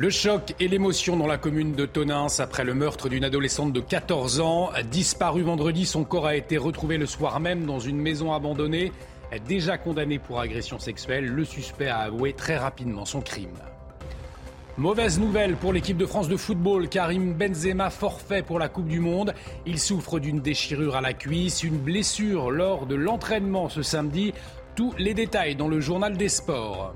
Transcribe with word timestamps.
Le 0.00 0.08
choc 0.08 0.54
et 0.58 0.66
l'émotion 0.66 1.18
dans 1.18 1.26
la 1.26 1.36
commune 1.36 1.74
de 1.74 1.84
Tonins 1.84 2.28
après 2.38 2.64
le 2.64 2.72
meurtre 2.72 3.10
d'une 3.10 3.22
adolescente 3.22 3.74
de 3.74 3.80
14 3.80 4.40
ans. 4.40 4.70
Disparue 4.90 5.42
vendredi, 5.42 5.84
son 5.84 6.04
corps 6.04 6.26
a 6.26 6.36
été 6.36 6.56
retrouvé 6.56 6.96
le 6.96 7.04
soir 7.04 7.38
même 7.38 7.66
dans 7.66 7.80
une 7.80 8.00
maison 8.00 8.32
abandonnée. 8.32 8.92
Déjà 9.46 9.76
condamné 9.76 10.18
pour 10.18 10.40
agression 10.40 10.78
sexuelle, 10.78 11.26
le 11.26 11.44
suspect 11.44 11.88
a 11.88 11.98
avoué 11.98 12.32
très 12.32 12.56
rapidement 12.56 13.04
son 13.04 13.20
crime. 13.20 13.58
Mauvaise 14.78 15.20
nouvelle 15.20 15.56
pour 15.56 15.74
l'équipe 15.74 15.98
de 15.98 16.06
France 16.06 16.28
de 16.28 16.36
football. 16.38 16.88
Karim 16.88 17.34
Benzema 17.34 17.90
forfait 17.90 18.42
pour 18.42 18.58
la 18.58 18.70
Coupe 18.70 18.88
du 18.88 19.00
Monde. 19.00 19.34
Il 19.66 19.78
souffre 19.78 20.18
d'une 20.18 20.40
déchirure 20.40 20.96
à 20.96 21.02
la 21.02 21.12
cuisse, 21.12 21.62
une 21.62 21.76
blessure 21.76 22.50
lors 22.50 22.86
de 22.86 22.94
l'entraînement 22.94 23.68
ce 23.68 23.82
samedi. 23.82 24.32
Tous 24.76 24.94
les 24.96 25.12
détails 25.12 25.56
dans 25.56 25.68
le 25.68 25.78
journal 25.78 26.16
des 26.16 26.30
sports. 26.30 26.94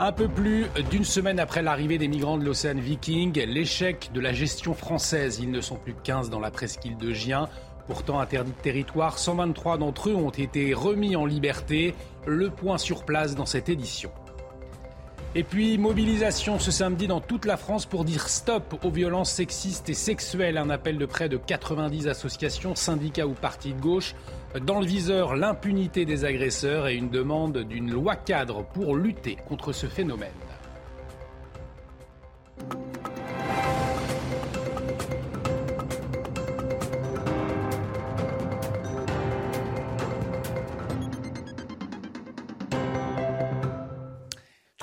Un 0.00 0.12
peu 0.12 0.28
plus 0.28 0.66
d'une 0.90 1.02
semaine 1.02 1.40
après 1.40 1.60
l'arrivée 1.60 1.98
des 1.98 2.06
migrants 2.06 2.38
de 2.38 2.44
l'Océan 2.44 2.76
Viking, 2.76 3.32
l'échec 3.32 4.10
de 4.14 4.20
la 4.20 4.32
gestion 4.32 4.72
française. 4.72 5.40
Ils 5.42 5.50
ne 5.50 5.60
sont 5.60 5.74
plus 5.74 5.92
que 5.92 6.02
15 6.02 6.30
dans 6.30 6.38
la 6.38 6.52
presqu'île 6.52 6.96
de 6.96 7.12
Gien. 7.12 7.48
Pourtant 7.88 8.20
interdits 8.20 8.52
de 8.52 8.62
territoire, 8.62 9.18
123 9.18 9.76
d'entre 9.78 10.10
eux 10.10 10.14
ont 10.14 10.30
été 10.30 10.72
remis 10.72 11.16
en 11.16 11.26
liberté. 11.26 11.96
Le 12.26 12.48
point 12.48 12.78
sur 12.78 13.04
place 13.04 13.34
dans 13.34 13.44
cette 13.44 13.68
édition. 13.68 14.12
Et 15.34 15.42
puis, 15.42 15.78
mobilisation 15.78 16.60
ce 16.60 16.70
samedi 16.70 17.08
dans 17.08 17.20
toute 17.20 17.44
la 17.44 17.56
France 17.56 17.84
pour 17.84 18.04
dire 18.04 18.28
stop 18.28 18.78
aux 18.84 18.90
violences 18.90 19.32
sexistes 19.32 19.88
et 19.88 19.94
sexuelles. 19.94 20.58
Un 20.58 20.70
appel 20.70 20.96
de 20.96 21.06
près 21.06 21.28
de 21.28 21.38
90 21.38 22.06
associations, 22.06 22.76
syndicats 22.76 23.26
ou 23.26 23.32
partis 23.32 23.72
de 23.72 23.80
gauche. 23.80 24.14
Dans 24.54 24.80
le 24.80 24.86
viseur, 24.86 25.36
l'impunité 25.36 26.06
des 26.06 26.24
agresseurs 26.24 26.88
et 26.88 26.96
une 26.96 27.10
demande 27.10 27.58
d'une 27.58 27.90
loi 27.90 28.16
cadre 28.16 28.64
pour 28.64 28.96
lutter 28.96 29.36
contre 29.46 29.72
ce 29.72 29.86
phénomène. 29.86 30.30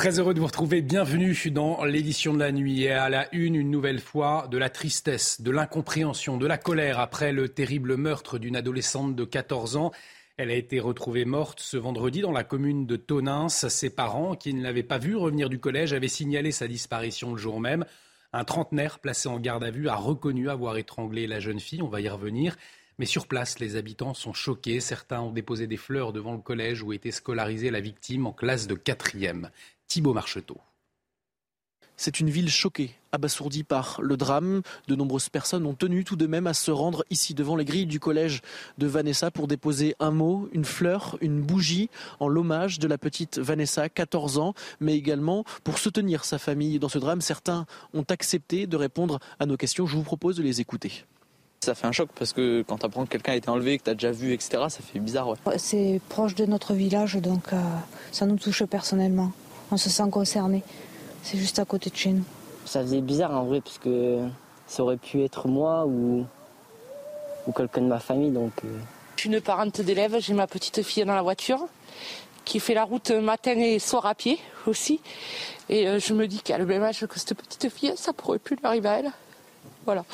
Très 0.06 0.20
heureux 0.20 0.36
de 0.36 0.40
vous 0.40 0.46
retrouver. 0.46 0.84
Bienvenue 0.84 1.36
dans 1.50 1.84
l'édition 1.84 2.36
de 2.36 2.38
la 2.38 2.52
nuit. 2.52 2.84
Et 2.84 2.92
à 2.92 3.10
la 3.10 3.28
une, 3.34 3.56
une 3.56 3.72
nouvelle 3.72 4.00
fois, 4.00 4.48
de 4.52 4.60
la 4.60 4.70
tristesse, 4.70 5.42
de 5.42 5.50
l'incompréhension, 5.50 6.38
de 6.38 6.46
la 6.46 6.60
colère 6.60 7.00
après 7.00 7.32
le 7.32 7.50
terrible 7.50 7.98
meurtre 7.98 8.38
d'une 8.38 8.56
adolescente 8.56 9.16
de 9.16 9.26
14 9.26 9.78
ans. 9.78 9.92
Elle 10.38 10.52
a 10.52 10.54
été 10.54 10.80
retrouvée 10.80 11.26
morte 11.26 11.60
ce 11.60 11.76
vendredi 11.76 12.22
dans 12.22 12.32
la 12.32 12.44
commune 12.44 12.86
de 12.86 12.98
Tonins. 12.98 13.50
Ses 13.50 13.90
parents, 13.90 14.36
qui 14.36 14.54
ne 14.54 14.62
l'avaient 14.62 14.84
pas 14.84 15.00
vue 15.00 15.16
revenir 15.16 15.50
du 15.50 15.58
collège, 15.58 15.92
avaient 15.92 16.08
signalé 16.08 16.52
sa 16.52 16.68
disparition 16.68 17.32
le 17.32 17.40
jour 17.40 17.60
même. 17.60 17.84
Un 18.32 18.44
trentenaire 18.44 19.00
placé 19.00 19.28
en 19.28 19.40
garde 19.40 19.64
à 19.64 19.72
vue 19.72 19.90
a 19.90 19.96
reconnu 19.96 20.52
avoir 20.52 20.78
étranglé 20.78 21.26
la 21.26 21.40
jeune 21.40 21.60
fille. 21.60 21.82
On 21.82 21.90
va 21.90 22.02
y 22.02 22.10
revenir. 22.10 22.58
Mais 22.98 23.06
sur 23.06 23.28
place, 23.28 23.60
les 23.60 23.76
habitants 23.76 24.14
sont 24.14 24.34
choqués. 24.34 24.80
Certains 24.80 25.22
ont 25.22 25.32
déposé 25.32 25.68
des 25.68 25.78
fleurs 25.78 26.14
devant 26.14 26.34
le 26.34 26.40
collège 26.40 26.82
où 26.82 26.94
était 26.94 27.12
scolarisée 27.12 27.72
la 27.72 27.82
victime 27.82 28.28
en 28.28 28.32
classe 28.32 28.68
de 28.68 28.76
quatrième. 28.76 29.50
Thibault 29.88 30.14
Marcheteau. 30.14 30.58
C'est 31.98 32.20
une 32.20 32.30
ville 32.30 32.50
choquée, 32.50 32.92
abasourdie 33.14 33.64
par 33.64 34.02
le 34.02 34.18
drame. 34.18 34.62
De 34.88 34.96
nombreuses 34.96 35.30
personnes 35.30 35.66
ont 35.66 35.76
tenu 35.76 36.04
tout 36.04 36.18
de 36.18 36.28
même 36.28 36.46
à 36.46 36.54
se 36.54 36.70
rendre 36.70 37.06
ici 37.10 37.34
devant 37.34 37.56
les 37.56 37.64
grilles 37.64 37.86
du 37.86 38.02
collège 38.02 38.42
de 38.78 38.86
Vanessa 38.86 39.32
pour 39.32 39.48
déposer 39.48 39.96
un 40.00 40.12
mot, 40.12 40.50
une 40.52 40.66
fleur, 40.66 41.18
une 41.22 41.42
bougie 41.42 41.90
en 42.20 42.28
l'hommage 42.28 42.80
de 42.80 42.88
la 42.88 42.98
petite 42.98 43.38
Vanessa, 43.38 43.88
14 43.88 44.40
ans, 44.40 44.54
mais 44.82 44.96
également 44.96 45.46
pour 45.64 45.78
soutenir 45.78 46.26
sa 46.26 46.38
famille 46.38 46.80
dans 46.80 46.90
ce 46.90 47.00
drame. 47.00 47.22
Certains 47.22 47.66
ont 47.94 48.06
accepté 48.10 48.68
de 48.68 48.76
répondre 48.76 49.20
à 49.40 49.46
nos 49.46 49.56
questions. 49.56 49.88
Je 49.88 49.96
vous 49.96 50.04
propose 50.04 50.36
de 50.36 50.44
les 50.44 50.60
écouter. 50.60 51.06
Ça 51.62 51.76
fait 51.76 51.88
un 51.88 51.94
choc 51.94 52.10
parce 52.14 52.34
que 52.34 52.62
quand 52.68 52.80
tu 52.80 52.86
apprends 52.86 53.06
que 53.06 53.10
quelqu'un 53.10 53.32
a 53.32 53.36
été 53.36 53.50
enlevé, 53.50 53.78
que 53.78 53.86
tu 53.86 53.90
as 53.90 53.96
déjà 53.96 54.12
vu, 54.12 54.34
etc., 54.34 54.66
ça 54.68 54.82
fait 54.82 55.00
bizarre. 55.00 55.34
C'est 55.58 56.02
proche 56.10 56.36
de 56.36 56.46
notre 56.46 56.74
village, 56.74 57.16
donc 57.16 57.54
euh, 57.54 57.62
ça 58.12 58.26
nous 58.26 58.36
touche 58.36 58.66
personnellement 58.66 59.32
on 59.72 59.78
se 59.78 59.90
sent 59.90 60.10
concerné. 60.12 60.64
C'est 61.24 61.38
juste 61.38 61.60
à 61.60 61.66
côté 61.66 61.90
de 61.90 61.96
chez 61.96 62.12
nous. 62.12 62.24
Ça 62.66 62.82
faisait 62.82 63.02
bizarre 63.02 63.32
en 63.32 63.46
vrai, 63.46 63.62
parce 63.62 63.78
que 63.78 64.20
ça 64.68 64.84
aurait 64.84 64.98
pu 64.98 65.24
être 65.24 65.48
moi 65.48 65.86
ou, 65.86 66.26
ou 67.48 67.52
quelqu'un 67.52 67.82
de 67.82 67.88
ma 67.88 68.00
famille. 68.00 68.32
Donc, 68.32 68.54
euh. 68.64 68.80
Je 69.16 69.22
suis 69.22 69.30
une 69.30 69.42
parente 69.42 69.82
d'élève, 69.82 70.18
j'ai 70.20 70.34
ma 70.34 70.48
petite 70.48 70.82
fille 70.84 71.06
dans 71.06 71.16
la 71.16 71.22
voiture 71.22 71.68
qui 72.44 72.60
fait 72.60 72.76
la 72.76 72.84
route 72.84 73.10
matin 73.12 73.58
et 73.58 73.80
soir 73.80 74.06
à 74.06 74.16
pied 74.16 74.40
aussi. 74.68 75.02
Et 75.68 75.88
euh, 75.88 76.00
je 76.00 76.14
me 76.14 76.28
dis 76.28 76.40
qu'à 76.40 76.58
le 76.58 76.66
même 76.66 76.84
âge 76.84 77.06
que 77.08 77.20
cette 77.20 77.34
petite 77.34 77.70
fille, 77.70 77.94
ça 77.96 78.14
pourrait 78.14 78.40
plus 78.40 78.56
lui 78.56 78.66
arriver 78.66 78.90
à 78.90 79.00
elle. 79.00 79.12
Voilà. 79.86 80.06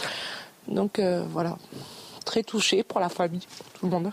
Donc 0.68 1.00
euh, 1.00 1.24
voilà, 1.30 1.58
très 2.26 2.44
touchée 2.44 2.84
pour 2.84 3.00
la 3.00 3.10
famille, 3.10 3.46
pour 3.58 3.80
tout 3.80 3.86
le 3.86 3.92
monde 3.92 4.12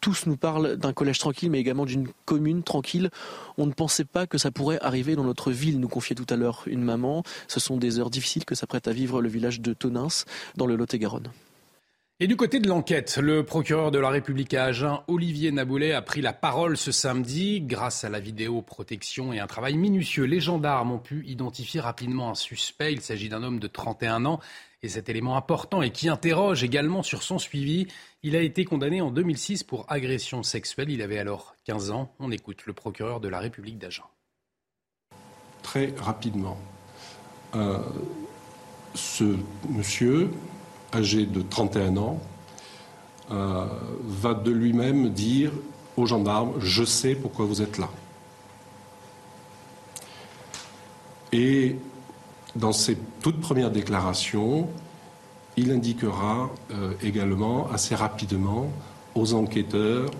tous 0.00 0.26
nous 0.26 0.36
parlent 0.36 0.76
d'un 0.76 0.92
collège 0.92 1.18
tranquille, 1.18 1.50
mais 1.50 1.60
également 1.60 1.86
d'une 1.86 2.08
commune 2.24 2.62
tranquille. 2.62 3.10
On 3.58 3.66
ne 3.66 3.72
pensait 3.72 4.04
pas 4.04 4.26
que 4.26 4.38
ça 4.38 4.50
pourrait 4.50 4.78
arriver 4.80 5.16
dans 5.16 5.24
notre 5.24 5.52
ville, 5.52 5.80
nous 5.80 5.88
confiait 5.88 6.16
tout 6.16 6.26
à 6.28 6.36
l'heure 6.36 6.62
une 6.66 6.82
maman. 6.82 7.22
Ce 7.48 7.60
sont 7.60 7.76
des 7.76 7.98
heures 7.98 8.10
difficiles 8.10 8.44
que 8.44 8.54
s'apprête 8.54 8.88
à 8.88 8.92
vivre 8.92 9.20
le 9.22 9.28
village 9.28 9.60
de 9.60 9.72
Tonins, 9.72 10.08
dans 10.56 10.66
le 10.66 10.76
Lot-et-Garonne. 10.76 11.30
Et 12.22 12.26
du 12.26 12.36
côté 12.36 12.60
de 12.60 12.68
l'enquête, 12.68 13.16
le 13.16 13.46
procureur 13.46 13.90
de 13.90 13.98
la 13.98 14.10
République 14.10 14.52
à 14.52 14.64
Agen, 14.64 14.98
Olivier 15.08 15.52
Naboulet, 15.52 15.94
a 15.94 16.02
pris 16.02 16.20
la 16.20 16.34
parole 16.34 16.76
ce 16.76 16.92
samedi. 16.92 17.62
Grâce 17.62 18.04
à 18.04 18.10
la 18.10 18.20
vidéoprotection 18.20 19.32
et 19.32 19.40
un 19.40 19.46
travail 19.46 19.78
minutieux, 19.78 20.24
les 20.24 20.38
gendarmes 20.38 20.92
ont 20.92 20.98
pu 20.98 21.24
identifier 21.26 21.80
rapidement 21.80 22.28
un 22.28 22.34
suspect. 22.34 22.92
Il 22.92 23.00
s'agit 23.00 23.30
d'un 23.30 23.42
homme 23.42 23.58
de 23.58 23.66
31 23.66 24.26
ans. 24.26 24.38
Et 24.82 24.88
cet 24.88 25.08
élément 25.08 25.38
important 25.38 25.80
et 25.80 25.92
qui 25.92 26.10
interroge 26.10 26.62
également 26.62 27.02
sur 27.02 27.22
son 27.22 27.38
suivi, 27.38 27.86
il 28.22 28.36
a 28.36 28.42
été 28.42 28.64
condamné 28.64 29.00
en 29.00 29.10
2006 29.10 29.64
pour 29.64 29.86
agression 29.88 30.42
sexuelle. 30.42 30.90
Il 30.90 31.02
avait 31.02 31.18
alors 31.18 31.54
15 31.64 31.90
ans. 31.90 32.12
On 32.18 32.30
écoute 32.30 32.66
le 32.66 32.72
procureur 32.72 33.20
de 33.20 33.28
la 33.28 33.38
République 33.38 33.78
d'Agen. 33.78 34.04
Très 35.62 35.94
rapidement, 35.98 36.58
euh, 37.54 37.78
ce 38.94 39.36
monsieur, 39.68 40.30
âgé 40.92 41.26
de 41.26 41.42
31 41.42 41.96
ans, 41.96 42.20
euh, 43.30 43.66
va 44.02 44.34
de 44.34 44.50
lui-même 44.50 45.10
dire 45.10 45.52
aux 45.96 46.06
gendarmes, 46.06 46.54
je 46.60 46.84
sais 46.84 47.14
pourquoi 47.14 47.44
vous 47.44 47.62
êtes 47.62 47.78
là. 47.78 47.88
Et 51.32 51.76
dans 52.56 52.72
ses 52.72 52.98
toutes 53.22 53.40
premières 53.40 53.70
déclarations, 53.70 54.68
il 55.56 55.70
indiquera 55.70 56.50
euh, 56.70 56.92
également 57.02 57.70
assez 57.70 57.94
rapidement 57.94 58.70
aux 59.14 59.34
enquêteurs 59.34 60.10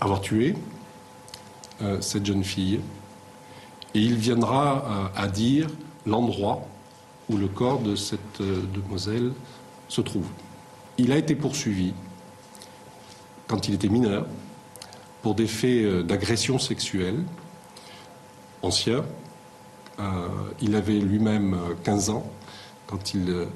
avoir 0.00 0.20
tué 0.20 0.56
euh, 1.80 2.00
cette 2.00 2.26
jeune 2.26 2.44
fille. 2.44 2.80
Et 3.94 4.00
il 4.00 4.16
viendra 4.16 4.84
euh, 4.84 5.20
à 5.20 5.28
dire 5.28 5.68
l'endroit 6.06 6.66
où 7.28 7.36
le 7.36 7.46
corps 7.48 7.80
de 7.80 7.94
cette 7.94 8.40
demoiselle 8.40 9.32
se 9.88 10.00
trouve. 10.00 10.26
Il 10.98 11.12
a 11.12 11.16
été 11.16 11.34
poursuivi 11.34 11.94
quand 13.46 13.68
il 13.68 13.74
était 13.74 13.88
mineur 13.88 14.26
pour 15.22 15.34
des 15.34 15.46
faits 15.46 16.04
d'agression 16.06 16.58
sexuelle 16.58 17.22
anciens 18.62 19.04
euh, 19.98 20.28
il 20.60 20.74
avait 20.74 20.98
lui-même 20.98 21.56
15 21.84 22.10
ans 22.10 22.24
quand 22.92 23.14
il 23.14 23.30
euh, 23.30 23.46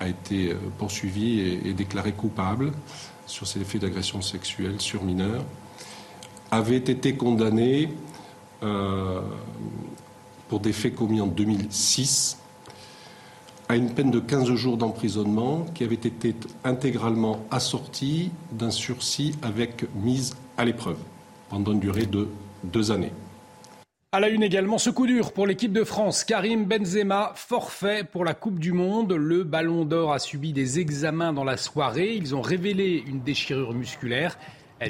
a 0.00 0.08
été 0.08 0.52
euh, 0.52 0.56
poursuivi 0.78 1.40
et, 1.40 1.74
déclaré 1.74 2.12
coupable 2.12 2.72
sur 3.26 3.46
ces 3.46 3.60
faits 3.60 3.82
d'agression 3.82 4.22
sexuelle 4.22 4.80
sur 4.80 5.04
mineurs, 5.04 5.44
avait 6.50 6.78
été 6.78 7.14
condamné 7.14 7.90
pour 10.48 10.60
des 10.60 10.72
faits 10.72 10.94
commis 10.94 11.20
en 11.20 11.26
2006 11.26 12.38
à 13.68 13.76
une 13.76 13.90
peine 13.90 14.10
de 14.10 14.18
15 14.18 14.54
jours 14.54 14.78
d'emprisonnement 14.78 15.66
qui 15.74 15.84
avait 15.84 15.94
été 15.94 16.34
intégralement 16.64 17.44
assortie 17.50 18.30
d'un 18.50 18.70
sursis 18.70 19.34
avec 19.42 19.84
mise 19.94 20.34
à 20.56 20.64
l'épreuve 20.64 20.96
pendant 21.50 21.72
une 21.72 21.80
durée 21.80 22.06
de 22.06 22.28
deux 22.64 22.90
années. 22.90 23.12
À 24.10 24.20
la 24.20 24.30
une 24.30 24.42
également, 24.42 24.78
ce 24.78 24.88
coup 24.88 25.06
dur 25.06 25.34
pour 25.34 25.46
l'équipe 25.46 25.70
de 25.70 25.84
France. 25.84 26.24
Karim 26.24 26.64
Benzema, 26.64 27.32
forfait 27.34 28.04
pour 28.04 28.24
la 28.24 28.32
Coupe 28.32 28.58
du 28.58 28.72
Monde. 28.72 29.12
Le 29.12 29.44
Ballon 29.44 29.84
d'Or 29.84 30.14
a 30.14 30.18
subi 30.18 30.54
des 30.54 30.78
examens 30.78 31.34
dans 31.34 31.44
la 31.44 31.58
soirée. 31.58 32.14
Ils 32.14 32.34
ont 32.34 32.40
révélé 32.40 33.04
une 33.06 33.20
déchirure 33.20 33.74
musculaire. 33.74 34.38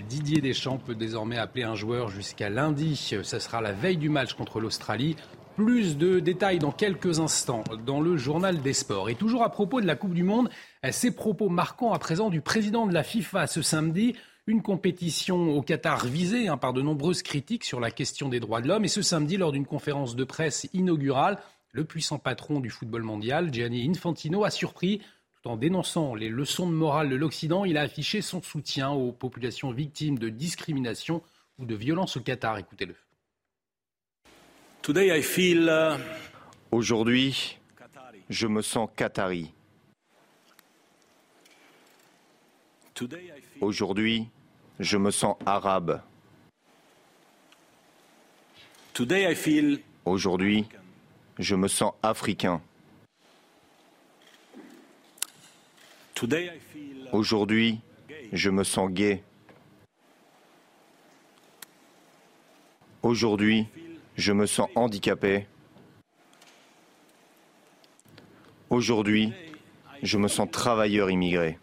Didier 0.09 0.41
Deschamps 0.41 0.79
peut 0.79 0.94
désormais 0.94 1.37
appeler 1.37 1.65
un 1.65 1.75
joueur 1.75 2.11
jusqu'à 2.11 2.49
lundi. 2.49 2.94
Ce 2.94 3.41
sera 3.41 3.61
la 3.61 3.73
veille 3.73 3.97
du 3.97 4.09
match 4.09 4.35
contre 4.35 4.61
l'Australie. 4.61 5.17
Plus 5.56 5.99
de 5.99 6.20
détails 6.20 6.61
dans 6.61 6.70
quelques 6.70 7.19
instants 7.19 7.65
dans 7.85 8.00
le 8.00 8.17
journal 8.17 8.62
des 8.62 8.73
sports. 8.73 9.11
Et 9.11 9.17
toujours 9.17 9.43
à 9.43 9.50
propos 9.50 9.81
de 9.81 9.87
la 9.88 9.97
Coupe 9.97 10.15
du 10.15 10.23
Monde, 10.23 10.49
ces 10.93 11.11
propos 11.11 11.49
marquants 11.49 11.93
à 11.93 11.99
présent 11.99 12.31
du 12.31 12.41
président 12.41 12.87
de 12.87 12.94
la 12.94 13.03
FIFA 13.03 13.49
ce 13.49 13.62
samedi. 13.62 14.15
Une 14.49 14.62
compétition 14.62 15.50
au 15.50 15.61
Qatar 15.61 16.06
visée 16.06 16.49
hein, 16.49 16.56
par 16.56 16.73
de 16.73 16.81
nombreuses 16.81 17.23
critiques 17.23 17.65
sur 17.65 17.81
la 17.81 17.91
question 17.91 18.31
des 18.31 18.41
droits 18.41 18.62
de 18.62 18.69
l'homme. 18.69 18.87
Et 18.87 18.89
ce 18.89 19.03
samedi, 19.03 19.37
lors 19.37 19.53
d'une 19.53 19.67
conférence 19.67 20.17
de 20.17 20.25
presse 20.25 20.67
inaugurale, 20.73 21.39
le 21.73 21.85
puissant 21.85 22.19
patron 22.19 22.59
du 22.59 22.71
football 22.71 23.03
mondial, 23.03 23.53
Gianni 23.53 23.87
Infantino, 23.87 24.45
a 24.45 24.50
surpris 24.50 25.03
tout 25.35 25.50
en 25.50 25.59
dénonçant 25.59 26.15
les 26.15 26.31
leçons 26.31 26.67
de 26.67 26.75
morale 26.75 27.11
de 27.11 27.17
l'Occident, 27.17 27.67
il 27.67 27.77
a 27.77 27.83
affiché 27.83 28.23
son 28.23 28.41
soutien 28.41 28.89
aux 28.89 29.12
populations 29.12 29.71
victimes 29.71 30.19
de 30.19 30.31
discrimination 30.31 31.23
ou 31.59 31.67
de 31.67 31.75
violence 31.75 32.17
au 32.17 32.21
Qatar. 32.21 32.56
Écoutez-le. 32.56 32.94
Uh, 34.89 35.99
Aujourd'hui, 36.73 37.59
je 38.31 38.47
me 38.47 38.62
sens 38.62 38.89
qatari. 38.97 39.53
Aujourd'hui, 43.61 44.31
je 44.79 44.97
me 44.97 45.11
sens 45.11 45.37
arabe. 45.47 46.01
Aujourd'hui, 50.05 50.67
je 51.39 51.55
me 51.55 51.69
sens 51.69 51.93
africain. 52.03 52.61
Aujourd'hui, 57.13 57.81
je 58.33 58.51
me 58.51 58.65
sens 58.65 58.91
gay. 58.91 59.23
Aujourd'hui, 63.03 63.69
je 64.17 64.33
me 64.33 64.47
sens 64.47 64.69
handicapé. 64.75 65.47
Aujourd'hui, 68.71 69.33
je 70.03 70.19
me 70.19 70.29
sens 70.29 70.51
travailleur 70.51 71.11
immigré. 71.11 71.59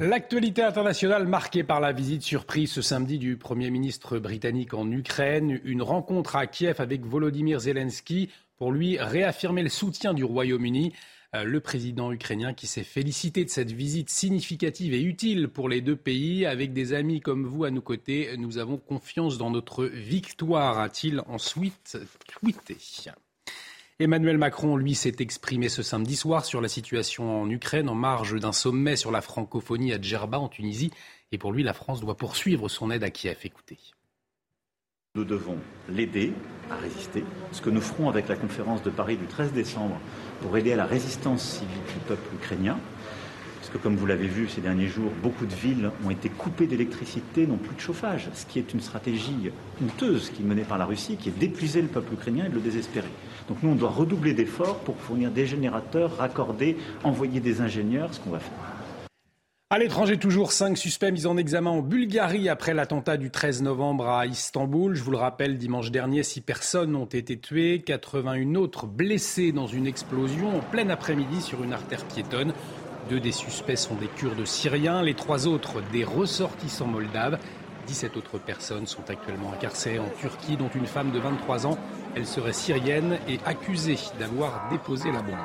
L'actualité 0.00 0.60
internationale 0.60 1.24
marquée 1.28 1.62
par 1.62 1.78
la 1.78 1.92
visite 1.92 2.22
surprise 2.22 2.72
ce 2.72 2.82
samedi 2.82 3.16
du 3.20 3.36
Premier 3.36 3.70
ministre 3.70 4.18
britannique 4.18 4.74
en 4.74 4.90
Ukraine, 4.90 5.60
une 5.62 5.82
rencontre 5.82 6.34
à 6.34 6.48
Kiev 6.48 6.80
avec 6.80 7.06
Volodymyr 7.06 7.60
Zelensky 7.60 8.28
pour 8.56 8.72
lui 8.72 8.98
réaffirmer 8.98 9.62
le 9.62 9.68
soutien 9.68 10.12
du 10.12 10.24
Royaume-Uni. 10.24 10.92
Euh, 11.36 11.44
le 11.44 11.60
président 11.60 12.10
ukrainien 12.10 12.54
qui 12.54 12.66
s'est 12.66 12.82
félicité 12.82 13.44
de 13.44 13.50
cette 13.50 13.70
visite 13.70 14.10
significative 14.10 14.94
et 14.94 15.00
utile 15.00 15.46
pour 15.46 15.68
les 15.68 15.80
deux 15.80 15.94
pays. 15.94 16.44
Avec 16.44 16.72
des 16.72 16.92
amis 16.92 17.20
comme 17.20 17.46
vous 17.46 17.62
à 17.62 17.70
nos 17.70 17.80
côtés, 17.80 18.36
nous 18.36 18.58
avons 18.58 18.78
confiance 18.78 19.38
dans 19.38 19.50
notre 19.50 19.84
victoire, 19.84 20.80
a-t-il 20.80 21.20
ensuite 21.28 21.98
tweeté. 22.26 22.78
Emmanuel 24.00 24.38
Macron, 24.38 24.76
lui, 24.76 24.96
s'est 24.96 25.14
exprimé 25.20 25.68
ce 25.68 25.84
samedi 25.84 26.16
soir 26.16 26.44
sur 26.44 26.60
la 26.60 26.66
situation 26.66 27.42
en 27.42 27.48
Ukraine 27.48 27.88
en 27.88 27.94
marge 27.94 28.34
d'un 28.40 28.50
sommet 28.50 28.96
sur 28.96 29.12
la 29.12 29.20
francophonie 29.20 29.92
à 29.92 30.00
Djerba 30.00 30.40
en 30.40 30.48
Tunisie. 30.48 30.90
Et 31.30 31.38
pour 31.38 31.52
lui, 31.52 31.62
la 31.62 31.74
France 31.74 32.00
doit 32.00 32.16
poursuivre 32.16 32.68
son 32.68 32.90
aide 32.90 33.04
à 33.04 33.10
Kiev. 33.10 33.38
Écoutez. 33.44 33.78
Nous 35.14 35.24
devons 35.24 35.58
l'aider 35.88 36.32
à 36.72 36.74
résister, 36.74 37.22
ce 37.52 37.60
que 37.60 37.70
nous 37.70 37.80
ferons 37.80 38.08
avec 38.08 38.26
la 38.26 38.34
conférence 38.34 38.82
de 38.82 38.90
Paris 38.90 39.16
du 39.16 39.26
13 39.26 39.52
décembre 39.52 40.00
pour 40.42 40.56
aider 40.56 40.72
à 40.72 40.76
la 40.76 40.86
résistance 40.86 41.60
civique 41.60 41.86
du 41.86 42.00
peuple 42.08 42.34
ukrainien. 42.34 42.80
Que 43.74 43.78
comme 43.78 43.96
vous 43.96 44.06
l'avez 44.06 44.28
vu 44.28 44.48
ces 44.48 44.60
derniers 44.60 44.86
jours, 44.86 45.10
beaucoup 45.20 45.46
de 45.46 45.54
villes 45.54 45.90
ont 46.06 46.10
été 46.10 46.28
coupées 46.28 46.68
d'électricité, 46.68 47.44
n'ont 47.44 47.56
plus 47.56 47.74
de 47.74 47.80
chauffage, 47.80 48.28
ce 48.32 48.46
qui 48.46 48.60
est 48.60 48.72
une 48.72 48.80
stratégie 48.80 49.50
honteuse 49.84 50.30
qui 50.30 50.42
est 50.42 50.44
menée 50.44 50.62
par 50.62 50.78
la 50.78 50.84
Russie, 50.84 51.16
qui 51.16 51.30
est 51.30 51.36
d'épuiser 51.36 51.82
le 51.82 51.88
peuple 51.88 52.14
ukrainien 52.14 52.44
et 52.44 52.50
de 52.50 52.54
le 52.54 52.60
désespérer. 52.60 53.08
Donc 53.48 53.58
nous, 53.64 53.70
on 53.70 53.74
doit 53.74 53.90
redoubler 53.90 54.32
d'efforts 54.32 54.78
pour 54.78 54.96
fournir 54.98 55.32
des 55.32 55.44
générateurs, 55.44 56.16
raccorder, 56.18 56.76
envoyer 57.02 57.40
des 57.40 57.62
ingénieurs, 57.62 58.14
ce 58.14 58.20
qu'on 58.20 58.30
va 58.30 58.38
faire. 58.38 58.52
À 59.70 59.78
l'étranger, 59.80 60.18
toujours 60.18 60.52
cinq 60.52 60.78
suspects 60.78 61.10
mis 61.10 61.26
en 61.26 61.36
examen 61.36 61.70
en 61.70 61.82
Bulgarie 61.82 62.48
après 62.48 62.74
l'attentat 62.74 63.16
du 63.16 63.32
13 63.32 63.62
novembre 63.62 64.08
à 64.08 64.24
Istanbul. 64.24 64.94
Je 64.94 65.02
vous 65.02 65.10
le 65.10 65.16
rappelle, 65.16 65.58
dimanche 65.58 65.90
dernier, 65.90 66.22
six 66.22 66.42
personnes 66.42 66.94
ont 66.94 67.06
été 67.06 67.40
tuées, 67.40 67.82
81 67.84 68.54
autres 68.54 68.86
blessées 68.86 69.50
dans 69.50 69.66
une 69.66 69.88
explosion 69.88 70.58
en 70.58 70.60
plein 70.60 70.88
après-midi 70.90 71.42
sur 71.42 71.64
une 71.64 71.72
artère 71.72 72.04
piétonne. 72.04 72.52
Deux 73.08 73.20
des 73.20 73.32
suspects 73.32 73.76
sont 73.76 73.96
des 73.96 74.06
Kurdes 74.06 74.46
syriens, 74.46 75.02
les 75.02 75.14
trois 75.14 75.46
autres 75.46 75.82
des 75.92 76.04
ressortissants 76.04 76.86
moldaves. 76.86 77.38
17 77.86 78.16
autres 78.16 78.38
personnes 78.38 78.86
sont 78.86 79.10
actuellement 79.10 79.52
incarcérées 79.52 79.98
en 79.98 80.08
Turquie, 80.18 80.56
dont 80.56 80.70
une 80.74 80.86
femme 80.86 81.10
de 81.10 81.18
23 81.18 81.66
ans. 81.66 81.78
Elle 82.16 82.26
serait 82.26 82.54
syrienne 82.54 83.18
et 83.28 83.38
accusée 83.44 83.98
d'avoir 84.18 84.68
déposé 84.70 85.12
la 85.12 85.20
bombe. 85.20 85.36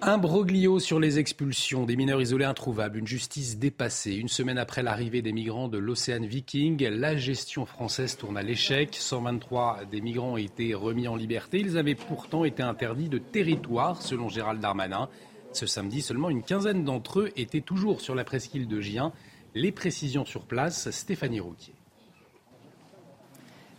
Un 0.00 0.16
broglio 0.16 0.78
sur 0.78 1.00
les 1.00 1.18
expulsions 1.18 1.84
des 1.84 1.96
mineurs 1.96 2.22
isolés 2.22 2.44
introuvables, 2.44 2.98
une 2.98 3.06
justice 3.06 3.58
dépassée. 3.58 4.14
Une 4.14 4.28
semaine 4.28 4.56
après 4.56 4.84
l'arrivée 4.84 5.22
des 5.22 5.32
migrants 5.32 5.66
de 5.66 5.76
l'Océan 5.76 6.20
Viking, 6.22 6.80
la 6.88 7.16
gestion 7.16 7.66
française 7.66 8.16
tourne 8.16 8.36
à 8.36 8.42
l'échec. 8.42 8.94
123 8.94 9.86
des 9.90 10.00
migrants 10.00 10.34
ont 10.34 10.36
été 10.36 10.72
remis 10.72 11.08
en 11.08 11.16
liberté. 11.16 11.58
Ils 11.58 11.76
avaient 11.76 11.96
pourtant 11.96 12.44
été 12.44 12.62
interdits 12.62 13.08
de 13.08 13.18
territoire, 13.18 14.00
selon 14.00 14.28
Gérald 14.28 14.60
Darmanin. 14.60 15.08
Ce 15.52 15.66
samedi, 15.66 16.00
seulement 16.00 16.30
une 16.30 16.44
quinzaine 16.44 16.84
d'entre 16.84 17.20
eux 17.20 17.32
étaient 17.34 17.60
toujours 17.60 18.00
sur 18.00 18.14
la 18.14 18.22
presqu'île 18.22 18.68
de 18.68 18.80
Gien. 18.80 19.12
Les 19.56 19.72
précisions 19.72 20.24
sur 20.24 20.42
place, 20.42 20.92
Stéphanie 20.92 21.40
Rouquier. 21.40 21.74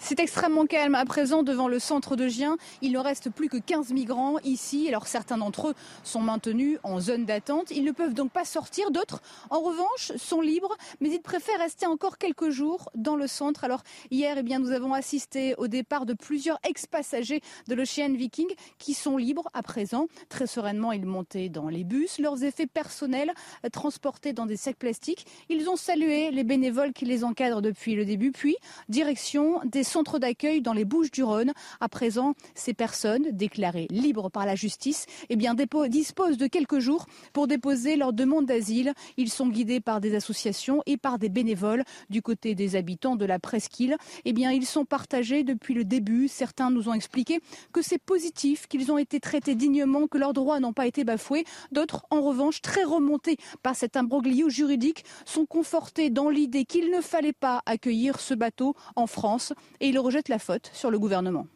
C'est 0.01 0.21
extrêmement 0.21 0.65
calme 0.65 0.95
à 0.95 1.03
présent 1.03 1.43
devant 1.43 1.67
le 1.67 1.77
centre 1.77 2.15
de 2.15 2.29
Gien. 2.29 2.55
Il 2.81 2.93
ne 2.93 2.99
reste 2.99 3.29
plus 3.29 3.49
que 3.49 3.57
15 3.57 3.91
migrants 3.91 4.39
ici. 4.45 4.87
Alors 4.87 5.07
certains 5.07 5.37
d'entre 5.37 5.69
eux 5.69 5.73
sont 6.03 6.21
maintenus 6.21 6.79
en 6.83 7.01
zone 7.01 7.25
d'attente. 7.25 7.69
Ils 7.71 7.83
ne 7.83 7.91
peuvent 7.91 8.13
donc 8.13 8.31
pas 8.31 8.45
sortir. 8.45 8.91
D'autres, 8.91 9.21
en 9.49 9.59
revanche, 9.59 10.13
sont 10.15 10.39
libres, 10.39 10.77
mais 11.01 11.09
ils 11.09 11.19
préfèrent 11.19 11.59
rester 11.59 11.85
encore 11.85 12.17
quelques 12.17 12.49
jours 12.49 12.89
dans 12.95 13.17
le 13.17 13.27
centre. 13.27 13.65
Alors 13.65 13.83
hier, 14.09 14.37
eh 14.37 14.43
bien, 14.43 14.59
nous 14.59 14.71
avons 14.71 14.93
assisté 14.93 15.53
au 15.57 15.67
départ 15.67 16.05
de 16.05 16.13
plusieurs 16.13 16.59
ex-passagers 16.63 17.41
de 17.67 17.75
l'Ocean 17.75 18.13
Viking 18.13 18.47
qui 18.77 18.93
sont 18.93 19.17
libres 19.17 19.49
à 19.53 19.63
présent. 19.63 20.07
Très 20.29 20.47
sereinement, 20.47 20.93
ils 20.93 21.05
montaient 21.05 21.49
dans 21.49 21.67
les 21.67 21.83
bus, 21.83 22.19
leurs 22.19 22.43
effets 22.45 22.67
personnels 22.67 23.33
transportés 23.73 24.31
dans 24.31 24.45
des 24.45 24.57
sacs 24.57 24.77
plastiques. 24.77 25.25
Ils 25.49 25.69
ont 25.69 25.75
salué 25.75 26.31
les 26.31 26.45
bénévoles 26.45 26.93
qui 26.93 27.03
les 27.03 27.25
encadrent 27.25 27.61
depuis 27.61 27.95
le 27.95 28.05
début, 28.05 28.31
puis 28.31 28.55
direction 28.87 29.59
des 29.65 29.83
centres 29.89 30.19
d'accueil 30.19 30.61
dans 30.61 30.73
les 30.73 30.85
Bouches 30.85 31.11
du 31.11 31.23
Rhône. 31.23 31.51
À 31.81 31.89
présent, 31.89 32.35
ces 32.55 32.73
personnes, 32.73 33.27
déclarées 33.31 33.87
libres 33.89 34.29
par 34.29 34.45
la 34.45 34.55
justice, 34.55 35.05
eh 35.29 35.35
bien, 35.35 35.55
disposent 35.89 36.37
de 36.37 36.47
quelques 36.47 36.79
jours 36.79 37.05
pour 37.33 37.47
déposer 37.47 37.95
leur 37.95 38.13
demande 38.13 38.45
d'asile. 38.45 38.93
Ils 39.17 39.29
sont 39.29 39.47
guidés 39.47 39.81
par 39.81 39.99
des 39.99 40.15
associations 40.15 40.81
et 40.85 40.97
par 40.97 41.19
des 41.19 41.29
bénévoles 41.29 41.83
du 42.09 42.21
côté 42.21 42.55
des 42.55 42.75
habitants 42.75 43.15
de 43.15 43.25
la 43.25 43.39
presqu'île. 43.39 43.97
Eh 44.25 44.33
bien, 44.33 44.51
ils 44.51 44.65
sont 44.65 44.85
partagés 44.85 45.43
depuis 45.43 45.73
le 45.73 45.83
début. 45.83 46.27
Certains 46.27 46.69
nous 46.69 46.87
ont 46.87 46.93
expliqué 46.93 47.39
que 47.73 47.81
c'est 47.81 47.97
positif, 47.97 48.67
qu'ils 48.67 48.91
ont 48.91 48.97
été 48.97 49.19
traités 49.19 49.55
dignement, 49.55 50.07
que 50.07 50.17
leurs 50.17 50.33
droits 50.33 50.59
n'ont 50.59 50.73
pas 50.73 50.87
été 50.87 51.03
bafoués. 51.03 51.45
D'autres, 51.71 52.05
en 52.11 52.21
revanche, 52.21 52.61
très 52.61 52.83
remontés 52.83 53.37
par 53.63 53.75
cet 53.75 53.97
imbroglio 53.97 54.49
juridique, 54.49 55.03
sont 55.25 55.45
confortés 55.45 56.09
dans 56.09 56.29
l'idée 56.29 56.65
qu'il 56.65 56.91
ne 56.91 57.01
fallait 57.01 57.33
pas 57.33 57.63
accueillir 57.65 58.19
ce 58.19 58.33
bateau 58.33 58.75
en 58.95 59.07
France 59.07 59.53
et 59.79 59.87
il 59.87 59.99
rejette 59.99 60.29
la 60.29 60.39
faute 60.39 60.69
sur 60.73 60.91
le 60.91 60.99
gouvernement. 60.99 61.47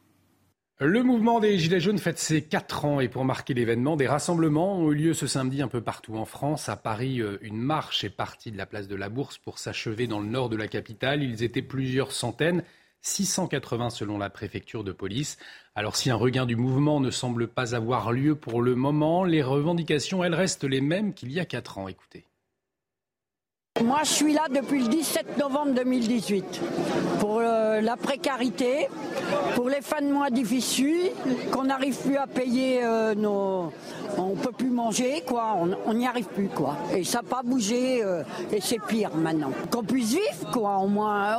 Le 0.80 1.04
mouvement 1.04 1.40
des 1.40 1.60
Gilets 1.60 1.80
jaunes 1.80 2.00
fête 2.00 2.18
ses 2.18 2.42
4 2.42 2.86
ans 2.86 3.00
et 3.00 3.08
pour 3.08 3.26
marquer 3.26 3.54
l'événement, 3.54 3.96
des 3.96 4.08
rassemblements 4.08 4.80
ont 4.80 4.92
eu 4.92 4.96
lieu 4.96 5.14
ce 5.14 5.28
samedi 5.28 5.62
un 5.62 5.68
peu 5.68 5.82
partout 5.82 6.18
en 6.18 6.26
France. 6.26 6.68
À 6.68 6.76
Paris, 6.76 7.22
euh, 7.22 7.38
une 7.42 7.62
marche 7.62 8.04
est 8.04 8.10
partie 8.10 8.52
de 8.52 8.58
la 8.58 8.66
place 8.66 8.88
de 8.88 8.96
la 8.96 9.08
Bourse 9.08 9.38
pour 9.38 9.60
s'achever 9.60 10.08
dans 10.08 10.20
le 10.20 10.26
nord 10.26 10.50
de 10.50 10.58
la 10.58 10.68
capitale. 10.68 11.22
Ils 11.22 11.44
étaient 11.44 11.62
plusieurs 11.62 12.12
centaines, 12.12 12.64
680 13.02 13.92
selon 13.92 14.18
la 14.18 14.32
préfecture 14.32 14.84
de 14.84 14.92
police. 14.92 15.38
Alors 15.76 15.96
si 15.96 16.10
un 16.10 16.16
regain 16.16 16.48
du 16.48 16.56
mouvement 16.56 17.00
ne 17.00 17.12
semble 17.12 17.48
pas 17.48 17.76
avoir 17.76 18.12
lieu 18.12 18.34
pour 18.34 18.62
le 18.62 18.74
moment, 18.74 19.24
les 19.24 19.44
revendications, 19.44 20.24
elles 20.24 20.36
restent 20.36 20.64
les 20.64 20.82
mêmes 20.82 21.14
qu'il 21.14 21.32
y 21.32 21.40
a 21.40 21.46
4 21.46 21.78
ans. 21.78 21.88
Écoutez. 21.88 22.26
Moi, 23.82 24.02
je 24.04 24.10
suis 24.10 24.34
là 24.34 24.44
depuis 24.54 24.84
le 24.84 24.88
17 24.88 25.40
novembre 25.40 25.74
2018 25.74 26.62
pour 27.20 27.40
euh, 27.40 27.82
la 27.82 27.98
précarité, 27.98 28.88
pour 29.56 29.68
les 29.68 29.82
fins 29.82 30.02
de 30.02 30.14
mois 30.14 30.30
difficiles, 30.30 31.10
qu'on 31.52 31.64
n'arrive 31.64 31.98
plus 31.98 32.16
à 32.16 32.28
payer 32.28 32.84
euh, 32.84 33.16
nos. 33.16 33.74
On 34.16 34.36
peut 34.36 34.52
plus 34.52 34.70
manger, 34.70 35.24
quoi. 35.26 35.58
On 35.88 35.94
n'y 35.96 36.06
arrive 36.06 36.28
plus, 36.28 36.50
quoi. 36.50 36.78
Et 36.96 37.04
ça 37.04 37.24
n'a 37.24 37.24
pas 37.24 37.42
bougé, 37.44 38.04
euh, 38.04 38.22
et 38.52 38.62
c'est 38.62 38.80
pire 38.80 39.10
maintenant. 39.16 39.50
Qu'on 39.72 39.84
puisse 39.84 40.12
vivre, 40.12 40.52
quoi. 40.52 40.78
Au 40.78 40.88
moins, 40.88 41.38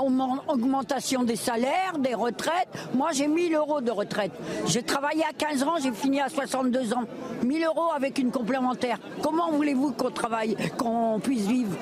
augmentation 0.48 1.22
des 1.22 1.36
salaires, 1.36 1.98
des 2.00 2.14
retraites. 2.14 2.68
Moi, 2.94 3.10
j'ai 3.12 3.28
1000 3.28 3.54
euros 3.54 3.80
de 3.80 3.92
retraite. 3.92 4.32
J'ai 4.66 4.82
travaillé 4.82 5.22
à 5.22 5.32
15 5.32 5.62
ans, 5.62 5.74
j'ai 5.80 5.92
fini 5.92 6.20
à 6.20 6.28
62 6.28 6.94
ans. 6.94 7.04
1000 7.44 7.64
euros 7.64 7.92
avec 7.94 8.18
une 8.18 8.32
complémentaire. 8.32 8.98
Comment 9.22 9.52
voulez-vous 9.52 9.92
qu'on 9.92 10.10
travaille, 10.10 10.56
qu'on 10.76 11.20
puisse 11.20 11.46
vivre? 11.46 11.76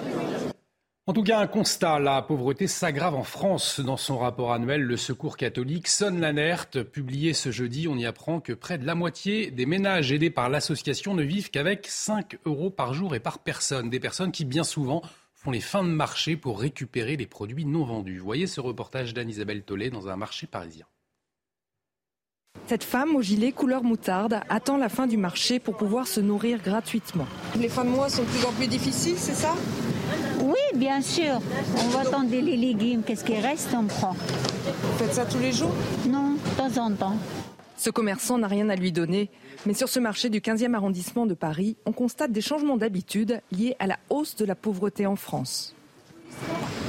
En 1.07 1.13
tout 1.13 1.25
cas, 1.25 1.41
un 1.41 1.49
constat, 1.49 1.99
la 1.99 2.23
pauvreté 2.23 2.69
s'aggrave 2.69 3.15
en 3.15 3.25
France. 3.25 3.81
Dans 3.81 3.97
son 3.97 4.19
rapport 4.19 4.53
annuel, 4.53 4.83
le 4.83 4.97
Secours 4.97 5.37
catholique 5.37 5.89
sonne 5.89 6.21
l'alerte. 6.21 6.83
Publié 6.83 7.33
ce 7.33 7.51
jeudi, 7.51 7.89
on 7.89 7.97
y 7.97 8.07
apprend 8.07 8.41
que 8.41 8.53
près 8.53 8.79
de 8.79 8.87
la 8.87 8.95
moitié 8.95 9.51
des 9.51 9.67
ménages 9.67 10.13
aidés 10.13 10.31
par 10.31 10.49
l'association 10.49 11.15
ne 11.15 11.25
vivent 11.25 11.51
qu'avec 11.51 11.89
5 11.89 12.39
euros 12.45 12.71
par 12.71 12.95
jour 12.95 13.17
et 13.17 13.21
par 13.21 13.41
personne. 13.41 13.91
Des 13.91 13.99
personnes 13.99 14.31
qui, 14.31 14.45
bien 14.45 14.63
souvent, 14.63 15.03
font 15.35 15.51
les 15.51 15.61
fins 15.61 15.83
de 15.83 15.89
marché 15.89 16.37
pour 16.37 16.61
récupérer 16.61 17.17
les 17.17 17.27
produits 17.27 17.67
non 17.67 17.85
vendus. 17.85 18.19
Voyez 18.19 18.47
ce 18.47 18.61
reportage 18.61 19.13
d'Anne-Isabelle 19.13 19.65
Tollet 19.65 19.91
dans 19.91 20.09
un 20.09 20.17
marché 20.17 20.47
parisien. 20.47 20.87
Cette 22.69 22.85
femme 22.85 23.17
au 23.17 23.23
gilet 23.23 23.51
couleur 23.51 23.83
moutarde 23.83 24.41
attend 24.49 24.77
la 24.77 24.89
fin 24.89 25.09
du 25.09 25.17
marché 25.17 25.59
pour 25.59 25.77
pouvoir 25.77 26.07
se 26.07 26.21
nourrir 26.21 26.63
gratuitement. 26.63 27.27
Les 27.59 27.69
fins 27.69 27.85
de 27.85 27.91
mois 27.91 28.09
sont 28.09 28.23
de 28.23 28.29
plus 28.29 28.45
en 28.45 28.53
plus 28.53 28.69
difficiles, 28.69 29.17
c'est 29.19 29.35
ça? 29.35 29.57
Bien 30.75 31.01
sûr. 31.01 31.41
On 31.85 31.89
va 31.89 32.01
attendre 32.01 32.31
les 32.31 32.41
légumes. 32.57 33.03
Qu'est-ce 33.03 33.25
qui 33.25 33.39
reste, 33.39 33.71
on 33.75 33.85
prend. 33.85 34.13
Vous 34.13 34.99
faites 34.99 35.15
ça 35.15 35.25
tous 35.25 35.39
les 35.39 35.53
jours? 35.53 35.73
Non, 36.09 36.33
de 36.35 36.57
temps 36.57 36.85
en 36.85 36.93
temps. 36.93 37.17
Ce 37.77 37.91
commerçant 37.91 38.39
n'a 38.39 38.47
rien 38.47 38.69
à 38.69 38.77
lui 38.77 38.93
donner, 38.93 39.29
mais 39.67 39.75
sur 39.75 39.89
ce 39.89 39.99
marché 39.99 40.29
du 40.29 40.41
15e 40.41 40.75
arrondissement 40.75 41.27
de 41.27 41.35
Paris, 41.35 41.77
on 41.85 41.93
constate 41.93 42.31
des 42.31 42.41
changements 42.41 42.77
d'habitude 42.77 43.41
liés 43.51 43.75
à 43.81 43.89
la 43.89 43.99
hausse 44.09 44.37
de 44.37 44.45
la 44.45 44.55
pauvreté 44.55 45.05
en 45.07 45.17
France. 45.17 45.75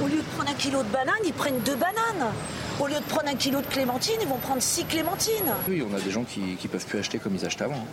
Au 0.02 0.06
lieu 0.06 0.16
de 0.16 0.36
prendre 0.36 0.50
un 0.50 0.54
kilo 0.54 0.82
de 0.82 0.88
bananes, 0.88 1.14
ils 1.24 1.32
prennent 1.32 1.58
deux 1.64 1.74
bananes. 1.74 2.32
Au 2.80 2.86
lieu 2.86 2.94
de 2.94 3.08
prendre 3.08 3.28
un 3.28 3.34
kilo 3.34 3.60
de 3.60 3.66
clémentine, 3.66 4.16
ils 4.20 4.28
vont 4.28 4.38
prendre 4.38 4.62
six 4.62 4.84
clémentines. 4.84 5.52
Oui, 5.68 5.82
on 5.88 5.94
a 5.94 6.00
des 6.00 6.10
gens 6.10 6.24
qui 6.24 6.40
ne 6.40 6.68
peuvent 6.68 6.86
plus 6.86 6.98
acheter 6.98 7.18
comme 7.18 7.34
ils 7.34 7.44
achetaient 7.44 7.64
avant. 7.64 7.86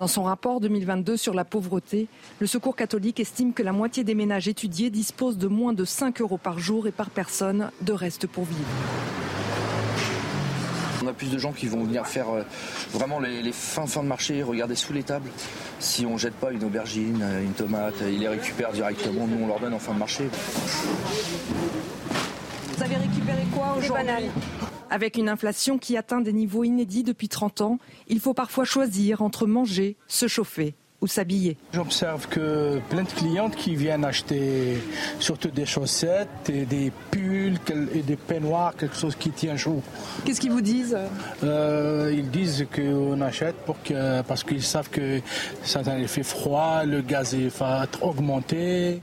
Dans 0.00 0.06
son 0.06 0.24
rapport 0.24 0.60
2022 0.60 1.16
sur 1.16 1.34
la 1.34 1.44
pauvreté, 1.44 2.08
le 2.40 2.46
Secours 2.46 2.76
catholique 2.76 3.20
estime 3.20 3.52
que 3.52 3.62
la 3.62 3.72
moitié 3.72 4.04
des 4.04 4.14
ménages 4.14 4.48
étudiés 4.48 4.90
disposent 4.90 5.38
de 5.38 5.46
moins 5.46 5.72
de 5.72 5.84
5 5.84 6.20
euros 6.20 6.38
par 6.38 6.58
jour 6.58 6.86
et 6.86 6.92
par 6.92 7.10
personne 7.10 7.70
de 7.82 7.92
reste 7.92 8.26
pour 8.26 8.44
vivre. 8.44 8.68
On 11.02 11.06
a 11.08 11.12
plus 11.12 11.30
de 11.30 11.38
gens 11.38 11.52
qui 11.52 11.66
vont 11.66 11.84
venir 11.84 12.06
faire 12.06 12.30
euh, 12.30 12.42
vraiment 12.90 13.20
les, 13.20 13.52
fins 13.52 13.86
fins 13.86 14.02
de 14.02 14.08
marché, 14.08 14.42
regarder 14.42 14.74
sous 14.74 14.92
les 14.92 15.02
tables. 15.02 15.30
Si 15.78 16.06
on 16.06 16.16
jette 16.16 16.34
pas 16.34 16.50
une 16.50 16.64
aubergine, 16.64 17.20
euh, 17.22 17.44
une 17.44 17.52
tomate, 17.52 17.94
ils 18.00 18.20
les 18.20 18.28
récupèrent 18.28 18.72
directement. 18.72 19.26
Nous, 19.26 19.44
on 19.44 19.46
leur 19.46 19.60
donne 19.60 19.74
en 19.74 19.78
fin 19.78 19.92
de 19.92 19.98
marché. 19.98 20.24
Vous 22.76 22.82
avez 22.82 22.96
récupéré 22.96 23.42
quoi 23.54 23.76
aujourd'hui 23.78 24.30
Avec 24.90 25.16
une 25.16 25.28
inflation 25.28 25.78
qui 25.78 25.96
atteint 25.96 26.20
des 26.20 26.32
niveaux 26.32 26.64
inédits 26.64 27.02
depuis 27.02 27.28
30 27.28 27.60
ans, 27.60 27.78
il 28.08 28.20
faut 28.20 28.34
parfois 28.34 28.64
choisir 28.64 29.22
entre 29.22 29.46
manger, 29.46 29.96
se 30.06 30.28
chauffer 30.28 30.74
ou 31.00 31.06
s'habiller. 31.06 31.56
J'observe 31.72 32.26
que 32.28 32.80
plein 32.88 33.02
de 33.02 33.08
clientes 33.08 33.54
qui 33.54 33.74
viennent 33.74 34.04
acheter 34.04 34.78
surtout 35.18 35.50
des 35.50 35.66
chaussettes 35.66 36.48
et 36.48 36.64
des 36.64 36.90
pulls 37.10 37.58
et 37.94 38.02
des 38.02 38.16
peignoirs, 38.16 38.74
quelque 38.76 38.96
chose 38.96 39.16
qui 39.16 39.30
tient 39.30 39.56
chaud. 39.56 39.82
Qu'est-ce 40.24 40.40
qu'ils 40.40 40.52
vous 40.52 40.62
disent 40.62 40.96
euh, 41.44 42.12
Ils 42.16 42.30
disent 42.30 42.66
qu'on 42.74 43.20
achète 43.20 43.56
pour 43.66 43.82
que, 43.82 44.22
parce 44.22 44.42
qu'ils 44.42 44.62
savent 44.62 44.88
que 44.88 45.20
ça 45.62 45.82
fait 46.06 46.22
froid, 46.22 46.84
le 46.84 47.02
gaz 47.02 47.34
va 47.34 47.86
augmenter. 48.00 49.02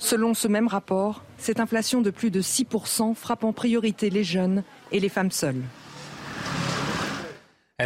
Selon 0.00 0.32
ce 0.32 0.48
même 0.48 0.66
rapport, 0.66 1.22
cette 1.36 1.60
inflation 1.60 2.00
de 2.00 2.08
plus 2.10 2.30
de 2.30 2.40
6% 2.40 3.14
frappe 3.14 3.44
en 3.44 3.52
priorité 3.52 4.08
les 4.08 4.24
jeunes 4.24 4.64
et 4.92 4.98
les 4.98 5.10
femmes 5.10 5.30
seules. 5.30 5.62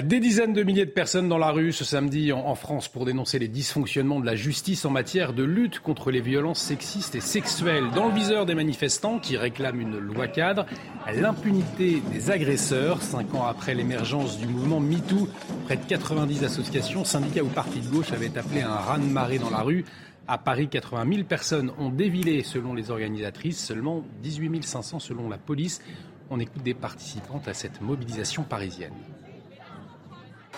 Des 0.03 0.21
dizaines 0.21 0.53
de 0.53 0.63
milliers 0.63 0.87
de 0.87 0.91
personnes 0.91 1.29
dans 1.29 1.39
la 1.39 1.51
rue 1.51 1.73
ce 1.73 1.85
samedi 1.85 2.33
en 2.33 2.55
France 2.55 2.89
pour 2.89 3.05
dénoncer 3.05 3.39
les 3.39 3.47
dysfonctionnements 3.49 4.19
de 4.19 4.27
la 4.27 4.35
justice 4.35 4.85
en 4.85 4.91
matière 4.91 5.33
de 5.33 5.45
lutte 5.45 5.81
contre 5.81 6.11
les 6.11 6.21
violences 6.21 6.61
sexistes 6.61 7.15
et 7.15 7.21
sexuelles. 7.21 7.91
Dans 7.95 8.09
le 8.09 8.15
viseur 8.15 8.47
des 8.47 8.55
manifestants 8.55 9.19
qui 9.19 9.37
réclament 9.37 9.81
une 9.81 9.99
loi 9.99 10.27
cadre, 10.27 10.67
l'impunité 11.13 12.03
des 12.13 12.31
agresseurs. 12.31 13.03
Cinq 13.03 13.35
ans 13.35 13.45
après 13.45 13.75
l'émergence 13.75 14.39
du 14.39 14.47
mouvement 14.47 14.81
MeToo, 14.81 15.29
près 15.67 15.77
de 15.77 15.85
90 15.85 16.45
associations, 16.45 17.05
syndicats 17.05 17.43
ou 17.43 17.49
partis 17.49 17.81
de 17.81 17.89
gauche 17.89 18.13
avaient 18.13 18.37
appelé 18.37 18.63
un 18.63 18.75
raz-de-marée 18.75 19.39
dans 19.39 19.51
la 19.51 19.63
rue. 19.63 19.85
À 20.27 20.39
Paris, 20.39 20.69
80 20.69 21.05
000 21.13 21.25
personnes 21.25 21.71
ont 21.79 21.91
dévilé 21.91 22.43
selon 22.43 22.73
les 22.73 22.91
organisatrices, 22.91 23.63
seulement 23.63 24.03
18 24.23 24.65
500 24.65 24.99
selon 24.99 25.29
la 25.29 25.37
police. 25.37 25.83
On 26.31 26.41
écoute 26.41 26.63
des 26.63 26.73
participantes 26.73 27.47
à 27.47 27.53
cette 27.53 27.83
mobilisation 27.83 28.43
parisienne. 28.43 28.95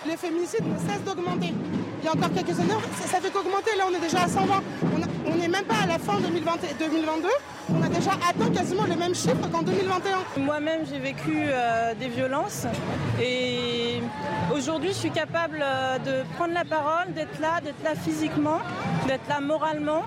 Les 0.05 0.15
féminicides 0.15 0.65
ne 0.65 0.77
cessent 0.77 1.03
d'augmenter. 1.03 1.53
Il 2.01 2.05
y 2.05 2.07
a 2.07 2.13
encore 2.13 2.31
quelques 2.31 2.57
années, 2.57 2.73
ça 3.05 3.19
fait 3.19 3.31
qu'augmenter. 3.31 3.75
Là, 3.77 3.85
on 3.89 3.93
est 3.93 3.99
déjà 3.99 4.23
à 4.23 4.27
120. 4.27 4.63
On 4.95 5.16
n'est 5.35 5.47
même 5.47 5.65
pas 5.65 5.83
à 5.83 5.87
la 5.87 5.99
fin 5.99 6.19
2020, 6.19 6.51
2022. 6.79 7.27
On 7.73 7.81
a 7.81 7.89
déjà 7.89 8.11
atteint 8.27 8.49
quasiment 8.49 8.85
les 8.85 8.95
mêmes 8.95 9.15
chiffres 9.15 9.49
qu'en 9.51 9.61
2021. 9.61 10.41
Moi-même, 10.41 10.85
j'ai 10.89 10.99
vécu 10.99 11.43
euh, 11.47 11.93
des 11.95 12.07
violences 12.07 12.65
et 13.21 14.01
aujourd'hui, 14.55 14.89
je 14.89 14.97
suis 14.97 15.11
capable 15.11 15.59
euh, 15.61 15.97
de 15.99 16.23
prendre 16.35 16.53
la 16.53 16.63
parole, 16.63 17.13
d'être 17.13 17.39
là, 17.41 17.59
d'être 17.61 17.83
là 17.83 17.95
physiquement, 17.95 18.59
d'être 19.07 19.27
là 19.27 19.41
moralement 19.41 20.03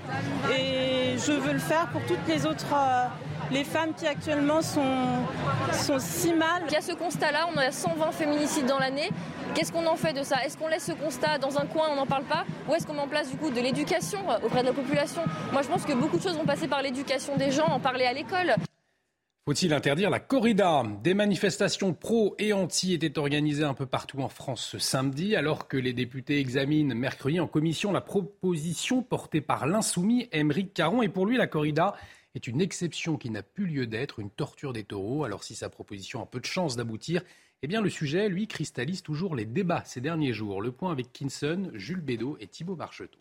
et 0.51 1.19
je 1.19 1.33
veux 1.33 1.53
le 1.53 1.59
faire 1.59 1.89
pour 1.89 2.03
toutes 2.07 2.27
les 2.27 2.47
autres. 2.47 2.73
Euh, 2.73 3.07
les 3.51 3.65
femmes 3.65 3.93
qui 3.95 4.07
actuellement 4.07 4.63
sont, 4.63 5.25
sont 5.73 5.99
si 5.99 6.33
mal. 6.33 6.63
Il 6.69 6.73
y 6.73 6.77
a 6.77 6.81
ce 6.81 6.93
constat-là, 6.93 7.49
on 7.55 7.59
a 7.59 7.73
120 7.73 8.13
féminicides 8.13 8.67
dans 8.67 8.79
l'année. 8.79 9.11
Qu'est-ce 9.55 9.73
qu'on 9.73 9.87
en 9.87 9.97
fait 9.97 10.13
de 10.13 10.23
ça? 10.23 10.45
Est-ce 10.45 10.57
qu'on 10.57 10.69
laisse 10.69 10.87
ce 10.87 10.93
constat 10.93 11.39
dans 11.39 11.59
un 11.59 11.67
coin, 11.67 11.89
on 11.91 11.97
n'en 11.97 12.07
parle 12.07 12.25
pas? 12.25 12.45
Ou 12.69 12.75
est-ce 12.75 12.87
qu'on 12.87 12.95
met 12.95 13.01
en 13.01 13.09
place 13.09 13.31
du 13.31 13.37
coup 13.37 13.51
de 13.51 13.61
l'éducation 13.61 14.21
auprès 14.45 14.61
de 14.61 14.67
la 14.67 14.73
population? 14.73 15.23
Moi 15.53 15.63
je 15.63 15.69
pense 15.69 15.85
que 15.85 15.93
beaucoup 15.93 16.19
de 16.19 16.23
choses 16.23 16.37
vont 16.37 16.45
passer 16.45 16.69
par 16.69 16.83
l'éducation 16.83 17.37
des 17.37 17.51
gens, 17.51 17.67
en 17.67 17.81
parler 17.81 18.05
à 18.05 18.13
l'école. 18.13 18.55
Faut-il 19.47 19.73
interdire 19.73 20.11
la 20.11 20.21
corrida? 20.21 20.85
Des 21.03 21.15
manifestations 21.15 21.93
pro 21.93 22.37
et 22.39 22.53
anti 22.53 22.95
étaient 22.95 23.19
organisées 23.19 23.65
un 23.65 23.75
peu 23.75 23.87
partout 23.87 24.21
en 24.21 24.29
France 24.29 24.65
ce 24.71 24.79
samedi, 24.79 25.35
alors 25.35 25.67
que 25.67 25.77
les 25.77 25.93
députés 25.93 26.39
examinent 26.39 26.95
mercredi 26.95 27.41
en 27.41 27.49
commission 27.49 27.91
la 27.91 28.03
proposition 28.03 29.03
portée 29.03 29.41
par 29.41 29.67
l'insoumis 29.67 30.29
Émeric 30.31 30.73
Caron. 30.73 31.03
Et 31.03 31.09
pour 31.09 31.27
lui, 31.27 31.37
la 31.37 31.49
corrida 31.49 31.97
est 32.35 32.47
une 32.47 32.61
exception 32.61 33.17
qui 33.17 33.31
n'a 33.31 33.43
plus 33.43 33.67
lieu 33.67 33.87
d'être, 33.87 34.21
une 34.21 34.31
torture 34.31 34.73
des 34.73 34.85
taureaux. 34.85 35.25
Alors 35.25 35.45
si 35.45 35.55
sa 35.55 35.69
proposition 35.69 36.23
a 36.23 36.27
peu 36.27 36.41
de 36.41 36.47
chances 36.47 36.77
d'aboutir, 36.77 37.23
eh 37.63 37.67
bien 37.67 37.81
le 37.81 37.91
sujet, 37.91 38.29
lui, 38.29 38.47
cristallise 38.47 39.03
toujours 39.03 39.37
les 39.37 39.45
débats 39.45 39.83
ces 39.85 40.01
derniers 40.01 40.33
jours. 40.33 40.63
Le 40.63 40.73
point 40.73 40.93
avec 40.93 41.13
Kinson, 41.13 41.71
Jules 41.75 42.01
Bédot 42.01 42.37
et 42.41 42.47
Thibault 42.47 42.77
Marcheteau. 42.77 43.19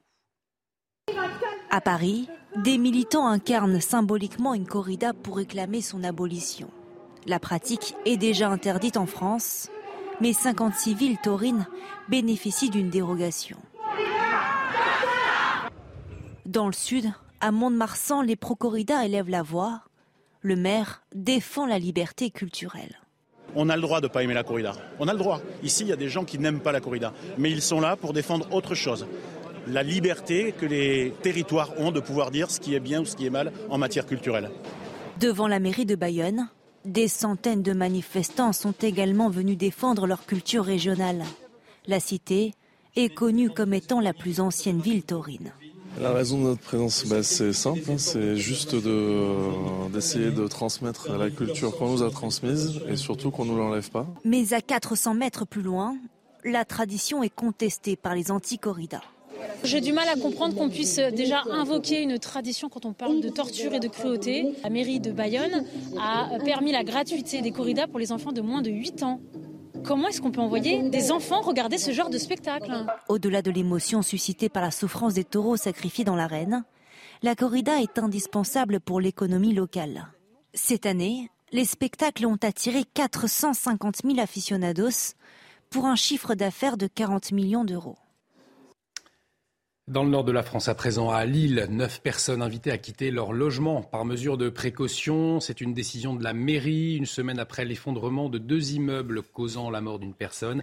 À 1.71 1.81
Paris, 1.81 2.27
des 2.55 2.77
militants 2.77 3.27
incarnent 3.27 3.81
symboliquement 3.81 4.53
une 4.53 4.65
corrida 4.65 5.13
pour 5.13 5.37
réclamer 5.37 5.81
son 5.81 6.03
abolition. 6.03 6.71
La 7.27 7.39
pratique 7.39 7.95
est 8.05 8.17
déjà 8.17 8.49
interdite 8.49 8.97
en 8.97 9.05
France, 9.05 9.69
mais 10.21 10.33
56 10.33 10.93
villes 10.95 11.19
taurines 11.21 11.67
bénéficient 12.07 12.69
d'une 12.69 12.89
dérogation. 12.89 13.57
Dans 16.45 16.65
le 16.65 16.73
sud, 16.73 17.13
à 17.41 17.51
Mont-de-Marsan, 17.51 18.21
les 18.21 18.35
pro-corridas 18.35 19.05
élèvent 19.05 19.29
la 19.29 19.43
voix. 19.43 19.81
Le 20.41 20.55
maire 20.55 21.03
défend 21.13 21.65
la 21.65 21.79
liberté 21.79 22.29
culturelle. 22.31 22.99
On 23.55 23.69
a 23.69 23.75
le 23.75 23.81
droit 23.81 23.99
de 23.99 24.07
ne 24.07 24.11
pas 24.11 24.23
aimer 24.23 24.33
la 24.33 24.43
corrida. 24.43 24.73
On 24.99 25.07
a 25.07 25.13
le 25.13 25.19
droit. 25.19 25.41
Ici, 25.63 25.83
il 25.83 25.89
y 25.89 25.93
a 25.93 25.95
des 25.95 26.09
gens 26.09 26.23
qui 26.23 26.37
n'aiment 26.37 26.59
pas 26.59 26.71
la 26.71 26.81
corrida. 26.81 27.13
Mais 27.37 27.51
ils 27.51 27.61
sont 27.61 27.79
là 27.79 27.95
pour 27.95 28.13
défendre 28.13 28.47
autre 28.53 28.75
chose. 28.75 29.07
La 29.67 29.83
liberté 29.83 30.53
que 30.57 30.65
les 30.65 31.13
territoires 31.21 31.71
ont 31.79 31.91
de 31.91 31.99
pouvoir 31.99 32.31
dire 32.31 32.51
ce 32.51 32.59
qui 32.59 32.75
est 32.75 32.79
bien 32.79 33.01
ou 33.01 33.05
ce 33.05 33.15
qui 33.15 33.25
est 33.25 33.31
mal 33.31 33.51
en 33.69 33.77
matière 33.77 34.05
culturelle. 34.05 34.51
Devant 35.19 35.47
la 35.47 35.59
mairie 35.59 35.85
de 35.85 35.95
Bayonne, 35.95 36.47
des 36.85 37.07
centaines 37.07 37.63
de 37.63 37.73
manifestants 37.73 38.53
sont 38.53 38.73
également 38.81 39.29
venus 39.29 39.57
défendre 39.57 40.07
leur 40.07 40.25
culture 40.25 40.63
régionale. 40.63 41.23
La 41.87 41.99
cité 41.99 42.53
est 42.95 43.13
connue 43.13 43.49
comme 43.49 43.73
étant 43.73 43.99
la 43.99 44.13
plus 44.13 44.39
ancienne 44.39 44.79
ville 44.79 45.03
taurine. 45.03 45.51
La 45.99 46.11
raison 46.13 46.37
de 46.37 46.43
notre 46.43 46.61
présence, 46.61 47.05
bah, 47.05 47.23
c'est 47.23 47.51
simple, 47.51 47.81
hein, 47.89 47.97
c'est 47.97 48.37
juste 48.37 48.75
d'essayer 48.75 50.31
de, 50.31 50.47
transmettre 50.47 51.11
la 51.17 51.29
culture 51.29 51.77
qu'on 51.77 51.89
nous 51.89 52.03
a 52.03 52.09
transmise 52.09 52.79
et 52.87 52.95
surtout 52.95 53.31
qu'on 53.31 53.45
ne 53.45 53.51
nous 53.51 53.57
l'enlève 53.57 53.89
pas. 53.89 54.07
Mais 54.23 54.53
à 54.53 54.61
400 54.61 55.13
mètres 55.13 55.45
plus 55.45 55.61
loin, 55.61 55.97
la 56.45 56.63
tradition 56.63 57.21
est 57.23 57.33
contestée 57.33 57.95
par 57.95 58.15
les 58.15 58.31
anti-corridas. 58.31 59.01
J'ai 59.63 59.81
du 59.81 59.91
mal 59.91 60.07
à 60.07 60.15
comprendre 60.15 60.55
qu'on 60.55 60.69
puisse 60.69 60.99
déjà 60.99 61.43
invoquer 61.51 62.01
une 62.01 62.17
tradition 62.17 62.69
quand 62.69 62.85
on 62.85 62.93
parle 62.93 63.19
de 63.19 63.29
torture 63.29 63.73
et 63.73 63.79
de 63.79 63.87
cruauté. 63.87 64.53
La 64.63 64.69
mairie 64.69 64.99
de 64.99 65.11
Bayonne 65.11 65.65
a 65.99 66.29
permis 66.45 66.71
la 66.71 66.83
gratuité 66.83 67.41
des 67.41 67.51
corridas 67.51 67.87
pour 67.87 67.99
les 67.99 68.11
enfants 68.11 68.31
de 68.31 68.41
moins 68.41 68.61
de 68.61 68.69
8 68.69 69.03
ans. 69.03 69.19
Comment 69.89 70.09
est-ce 70.09 70.21
qu'on 70.21 70.29
peut 70.29 70.39
envoyer 70.39 70.87
des 70.87 71.11
enfants 71.11 71.41
regarder 71.41 71.79
ce 71.79 71.89
genre 71.89 72.11
de 72.11 72.19
spectacle 72.19 72.71
Au-delà 73.07 73.41
de 73.41 73.49
l'émotion 73.49 74.03
suscitée 74.03 74.47
par 74.47 74.61
la 74.61 74.69
souffrance 74.69 75.15
des 75.15 75.23
taureaux 75.23 75.57
sacrifiés 75.57 76.03
dans 76.03 76.15
l'arène, 76.15 76.63
la 77.23 77.33
corrida 77.33 77.81
est 77.81 77.97
indispensable 77.97 78.81
pour 78.81 79.01
l'économie 79.01 79.55
locale. 79.55 80.05
Cette 80.53 80.85
année, 80.85 81.31
les 81.51 81.65
spectacles 81.65 82.27
ont 82.27 82.37
attiré 82.43 82.83
450 82.93 84.03
000 84.05 84.19
aficionados 84.19 85.15
pour 85.71 85.87
un 85.87 85.95
chiffre 85.95 86.35
d'affaires 86.35 86.77
de 86.77 86.85
40 86.85 87.31
millions 87.31 87.65
d'euros. 87.65 87.97
Dans 89.89 90.03
le 90.03 90.11
nord 90.11 90.23
de 90.23 90.31
la 90.31 90.43
France, 90.43 90.67
à 90.67 90.75
présent, 90.75 91.09
à 91.09 91.25
Lille, 91.25 91.65
neuf 91.71 91.99
personnes 92.03 92.43
invitées 92.43 92.69
à 92.69 92.77
quitter 92.77 93.09
leur 93.09 93.33
logement 93.33 93.81
par 93.81 94.05
mesure 94.05 94.37
de 94.37 94.47
précaution. 94.47 95.39
C'est 95.39 95.61
une 95.61 95.73
décision 95.73 96.13
de 96.13 96.23
la 96.23 96.33
mairie, 96.33 96.95
une 96.95 97.07
semaine 97.07 97.39
après 97.39 97.65
l'effondrement 97.65 98.29
de 98.29 98.37
deux 98.37 98.73
immeubles 98.73 99.23
causant 99.23 99.71
la 99.71 99.81
mort 99.81 99.97
d'une 99.97 100.13
personne. 100.13 100.61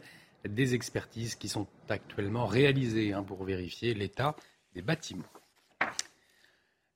Des 0.49 0.77
expertises 0.77 1.35
qui 1.35 1.49
sont 1.49 1.67
actuellement 1.89 2.47
réalisées 2.47 3.15
hein, 3.15 3.25
pour 3.25 3.43
vérifier 3.43 3.95
l'état 3.95 4.37
des 4.77 4.83
bâtiments. 4.83 5.25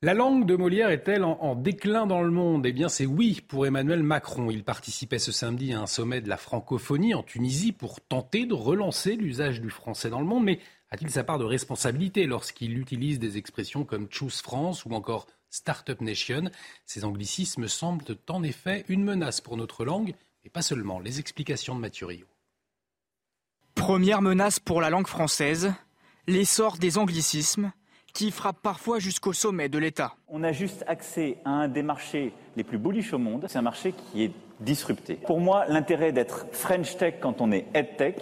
La 0.03 0.15
langue 0.15 0.47
de 0.47 0.55
Molière 0.55 0.91
est-elle 0.91 1.25
en, 1.25 1.37
en, 1.41 1.57
déclin 1.57 2.07
dans 2.07 2.23
le 2.23 2.31
monde? 2.31 2.65
Eh 2.65 2.73
bien, 2.73 2.89
c'est 2.89 3.07
oui 3.07 3.41
pour 3.49 3.67
Emmanuel 3.67 4.05
Macron. 4.05 4.53
Il 4.53 4.63
participait 4.63 5.19
ce 5.19 5.33
samedi 5.33 5.73
à 5.73 5.81
un 5.81 5.87
sommet 5.87 6.21
de 6.21 6.29
la 6.29 6.37
francophonie 6.37 7.13
en 7.13 7.25
Tunisie 7.25 7.73
pour 7.73 8.01
tenter 8.01 8.47
de 8.47 8.55
relancer 8.55 9.17
l'usage 9.17 9.61
du 9.61 9.69
français 9.69 10.11
dans 10.11 10.21
le 10.21 10.27
monde. 10.27 10.49
A-t-il 10.91 11.11
sa 11.11 11.23
part 11.23 11.39
de 11.39 11.45
responsabilité 11.45 12.27
lorsqu'il 12.27 12.77
utilise 12.77 13.21
des 13.21 13.39
expressions 13.39 13.85
comme 13.85 14.09
Choose 14.11 14.41
France 14.41 14.85
ou 14.85 14.93
encore 14.93 15.27
Startup 15.49 16.01
Nation? 16.01 16.51
Ces 16.85 17.05
anglicismes 17.05 17.69
semblent 17.69 18.17
en 18.29 18.43
effet 18.43 18.85
une 18.89 19.05
menace 19.05 19.41
pour 19.41 19.57
notre 19.57 19.85
langue, 19.85 20.15
et 20.45 20.51
pas 20.51 20.63
seulement. 20.63 20.99
Les 20.99 21.21
explications 21.21 21.77
de 21.77 21.81
Mathurio. 21.81 22.27
Première 23.77 24.21
menace 24.21 24.59
pour 24.59 24.81
la 24.81 24.91
langue 24.91 25.07
française, 25.07 25.73
l'essor 26.27 26.77
des 26.77 26.99
anglicismes 26.99 27.73
qui 28.13 28.33
frappent 28.33 28.61
parfois 28.61 28.99
jusqu'au 28.99 29.33
sommet 29.33 29.69
de 29.69 29.79
l'État. 29.79 30.17
On 30.27 30.43
a 30.43 30.51
juste 30.51 30.83
accès 30.89 31.39
à 31.45 31.51
un 31.51 31.69
des 31.69 31.85
marchés 31.85 32.33
les 32.57 32.65
plus 32.65 32.79
bullish 32.79 33.13
au 33.13 33.19
monde. 33.19 33.47
C'est 33.49 33.59
un 33.59 33.63
marché 33.63 33.93
qui 33.93 34.25
est 34.25 34.33
disrupté. 34.59 35.15
Pour 35.15 35.39
moi, 35.39 35.67
l'intérêt 35.67 36.11
d'être 36.11 36.47
French 36.51 36.97
Tech 36.97 37.15
quand 37.21 37.41
on 37.41 37.53
est 37.53 37.67
EdTech, 37.75 38.17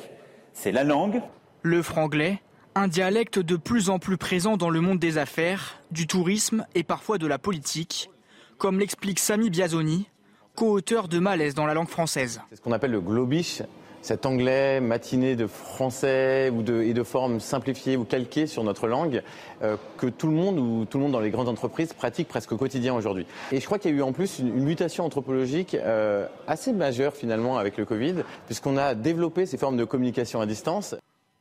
c'est 0.53 0.73
la 0.73 0.85
langue. 0.85 1.23
Le 1.63 1.83
franglais, 1.83 2.41
un 2.79 2.87
dialecte 2.87 3.41
de 3.41 3.57
plus 3.57 3.91
en 3.91 3.99
plus 3.99 4.17
présent 4.17 4.57
dans 4.57 4.71
le 4.71 4.81
monde 4.81 5.01
des 5.01 5.19
affaires, 5.19 5.81
du 5.91 6.07
tourisme 6.07 6.65
et 6.77 6.85
parfois 6.85 7.19
de 7.19 7.27
la 7.27 7.37
politique, 7.37 8.09
comme 8.57 8.79
l'explique 8.79 9.19
Sami 9.19 9.51
Biazoni, 9.51 10.09
co-auteur 10.55 11.09
de 11.09 11.19
Malaise 11.19 11.55
dans 11.55 11.67
la 11.67 11.75
langue 11.75 11.89
française. 11.89 12.41
C'est 12.51 12.57
ce 12.57 12.61
qu'on 12.61 12.71
appelle 12.71 12.93
le 12.93 13.01
globish, 13.01 13.63
cet 14.01 14.27
anglais 14.27 14.81
matiné 14.81 15.35
de 15.35 15.49
français 15.49 16.51
ou 16.55 16.63
de, 16.63 16.83
et 16.83 16.95
de 16.95 17.03
formes 17.03 17.41
simplifiées 17.41 17.97
ou 17.97 18.05
calquées 18.05 18.47
sur 18.47 18.63
notre 18.63 18.87
langue 18.87 19.23
euh, 19.63 19.77
que 19.97 20.07
tout 20.07 20.29
le 20.29 20.35
monde 20.35 20.61
ou 20.61 20.85
tout 20.85 20.99
le 20.99 21.03
monde 21.03 21.13
dans 21.13 21.21
les 21.21 21.31
grandes 21.31 21.49
entreprises 21.49 21.93
pratique 21.93 22.29
presque 22.29 22.53
au 22.53 22.57
quotidien 22.57 22.95
aujourd'hui. 22.95 23.27
Et 23.51 23.59
je 23.59 23.67
crois 23.67 23.81
qu'il 23.81 23.91
y 23.91 23.95
a 23.95 23.97
eu 23.97 24.03
en 24.03 24.13
plus 24.13 24.39
une, 24.39 24.57
une 24.57 24.65
mutation 24.65 25.05
anthropologique 25.05 25.75
euh, 25.75 26.29
assez 26.47 26.73
majeure 26.73 27.15
finalement 27.15 27.59
avec 27.59 27.77
le 27.77 27.85
Covid, 27.85 28.15
puisqu'on 28.47 28.77
a 28.77 28.95
développé 28.95 29.47
ces 29.47 29.59
formes 29.59 29.77
de 29.77 29.85
communication 29.85 30.41
à 30.41 30.47
distance. 30.47 30.95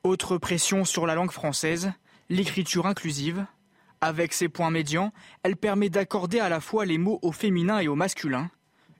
Autre 0.03 0.37
pression 0.37 0.85
sur 0.85 1.05
la 1.05 1.15
langue 1.15 1.31
française, 1.31 1.91
l'écriture 2.29 2.85
inclusive. 2.85 3.45
Avec 3.99 4.31
ses 4.31 4.47
points 4.47 4.69
médians, 4.69 5.11
elle 5.43 5.57
permet 5.57 5.89
d'accorder 5.89 6.39
à 6.39 6.49
la 6.49 6.61
fois 6.61 6.85
les 6.85 6.97
mots 6.97 7.19
au 7.23 7.31
féminin 7.31 7.79
et 7.79 7.87
au 7.87 7.95
masculin. 7.95 8.49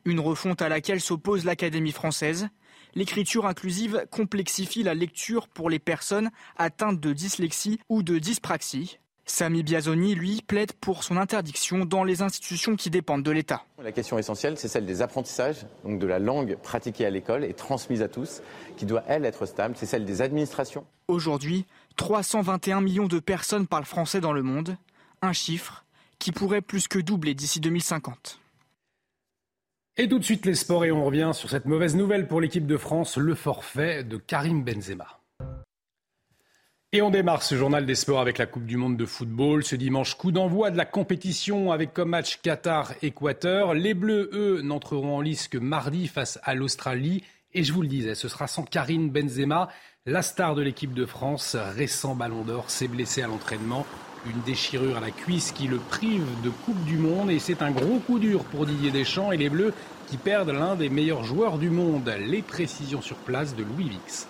Une 0.06 0.20
refonte 0.20 0.62
à 0.62 0.70
laquelle 0.70 1.02
s'oppose 1.02 1.46
l'Académie 1.46 1.92
française. 1.92 2.50
L'écriture 2.96 3.46
inclusive 3.46 4.06
complexifie 4.10 4.84
la 4.84 4.96
lecture 4.96 5.48
pour 5.48 5.70
les 5.70 5.80
personnes 5.80 6.32
atteintes 6.58 7.00
de 7.00 7.14
dyslexie 7.14 7.80
ou 7.90 8.02
de 8.02 8.18
dyspraxie. 8.18 8.98
Sami 9.30 9.62
Biazoni, 9.62 10.16
lui, 10.16 10.42
plaide 10.48 10.72
pour 10.72 11.04
son 11.04 11.18
interdiction 11.18 11.84
dans 11.84 12.06
les 12.06 12.22
institutions 12.22 12.78
qui 12.78 12.90
dépendent 12.90 13.24
de 13.24 13.32
l'État. 13.32 13.66
La 13.84 13.92
question 13.92 14.18
essentielle, 14.18 14.58
c'est 14.58 14.70
celle 14.70 14.86
des 14.86 15.02
apprentissages, 15.02 15.66
donc 15.84 16.00
de 16.00 16.08
la 16.08 16.18
langue 16.18 16.56
pratiquée 16.56 17.06
à 17.06 17.10
l'école 17.10 17.44
et 17.44 17.54
transmise 17.54 18.02
à 18.02 18.08
tous, 18.08 18.42
qui 18.78 18.86
doit, 18.86 19.04
elle, 19.08 19.26
être 19.26 19.46
stable. 19.46 19.76
C'est 19.78 19.86
celle 19.86 20.06
des 20.06 20.22
administrations. 20.22 20.86
Aujourd'hui, 21.10 21.66
321 21.98 22.80
millions 22.80 23.08
de 23.08 23.20
personnes 23.20 23.68
parlent 23.68 23.86
français 23.86 24.22
dans 24.22 24.34
le 24.34 24.44
monde, 24.44 24.78
un 25.22 25.34
chiffre 25.34 25.84
qui 26.20 26.32
pourrait 26.32 26.62
plus 26.62 26.88
que 26.88 26.98
doubler 26.98 27.34
d'ici 27.34 27.60
2050. 27.60 28.40
Et 29.98 30.08
tout 30.08 30.20
de 30.20 30.24
suite 30.24 30.46
les 30.46 30.56
sports 30.56 30.86
et 30.86 30.92
on 30.92 31.04
revient 31.04 31.32
sur 31.34 31.50
cette 31.50 31.66
mauvaise 31.66 31.96
nouvelle 31.96 32.28
pour 32.28 32.40
l'équipe 32.40 32.66
de 32.66 32.78
France, 32.78 33.18
le 33.18 33.36
forfait 33.36 34.04
de 34.04 34.18
Karim 34.18 34.64
Benzema. 34.64 35.20
Et 36.94 37.02
on 37.02 37.10
démarre 37.10 37.44
ce 37.44 37.56
journal 37.56 37.86
des 37.86 37.96
sports 37.96 38.22
avec 38.22 38.38
la 38.38 38.46
Coupe 38.46 38.66
du 38.66 38.78
Monde 38.78 38.96
de 38.96 39.06
football. 39.06 39.62
Ce 39.66 39.76
dimanche, 39.76 40.16
coup 40.16 40.32
d'envoi 40.32 40.72
de 40.72 40.78
la 40.78 40.86
compétition 40.86 41.74
avec 41.74 41.94
comme 41.94 42.12
match 42.12 42.40
Qatar-Équateur. 42.42 43.74
Les 43.74 43.94
Bleus, 43.94 44.30
eux, 44.32 44.62
n'entreront 44.62 45.18
en 45.18 45.20
lice 45.20 45.50
que 45.50 45.58
mardi 45.58 46.08
face 46.08 46.40
à 46.44 46.56
l'Australie. 46.56 47.26
Et 47.54 47.66
je 47.66 47.74
vous 47.74 47.82
le 47.82 47.90
disais, 47.90 48.16
ce 48.16 48.30
sera 48.30 48.48
sans 48.48 48.64
Karim 48.64 49.10
Benzema, 49.10 49.68
la 50.06 50.22
star 50.22 50.56
de 50.56 50.62
l'équipe 50.62 50.94
de 50.94 51.06
France, 51.06 51.58
récent 51.76 52.16
ballon 52.16 52.44
d'or, 52.44 52.70
s'est 52.70 52.88
blessé 52.88 53.22
à 53.22 53.28
l'entraînement. 53.28 53.86
Une 54.26 54.42
déchirure 54.44 54.96
à 54.96 55.02
la 55.02 55.12
cuisse 55.12 55.52
qui 55.52 55.68
le 55.68 55.80
prive 55.80 56.24
de 56.42 56.50
Coupe 56.50 56.82
du 56.86 56.98
Monde. 56.98 57.32
Et 57.32 57.40
c'est 57.40 57.62
un 57.62 57.72
gros 57.72 58.00
coup 58.00 58.18
dur 58.18 58.46
pour 58.46 58.66
Didier 58.66 58.92
Deschamps 58.92 59.34
et 59.34 59.38
les 59.38 59.50
Bleus 59.50 59.74
qui 60.08 60.16
perdent 60.16 60.52
l'un 60.52 60.76
des 60.76 60.88
meilleurs 60.88 61.26
joueurs 61.26 61.58
du 61.58 61.70
monde. 61.70 62.10
Les 62.18 62.42
précisions 62.42 63.02
sur 63.02 63.18
place 63.18 63.58
de 63.58 63.64
Louis 63.64 63.90
Vix. 63.90 64.30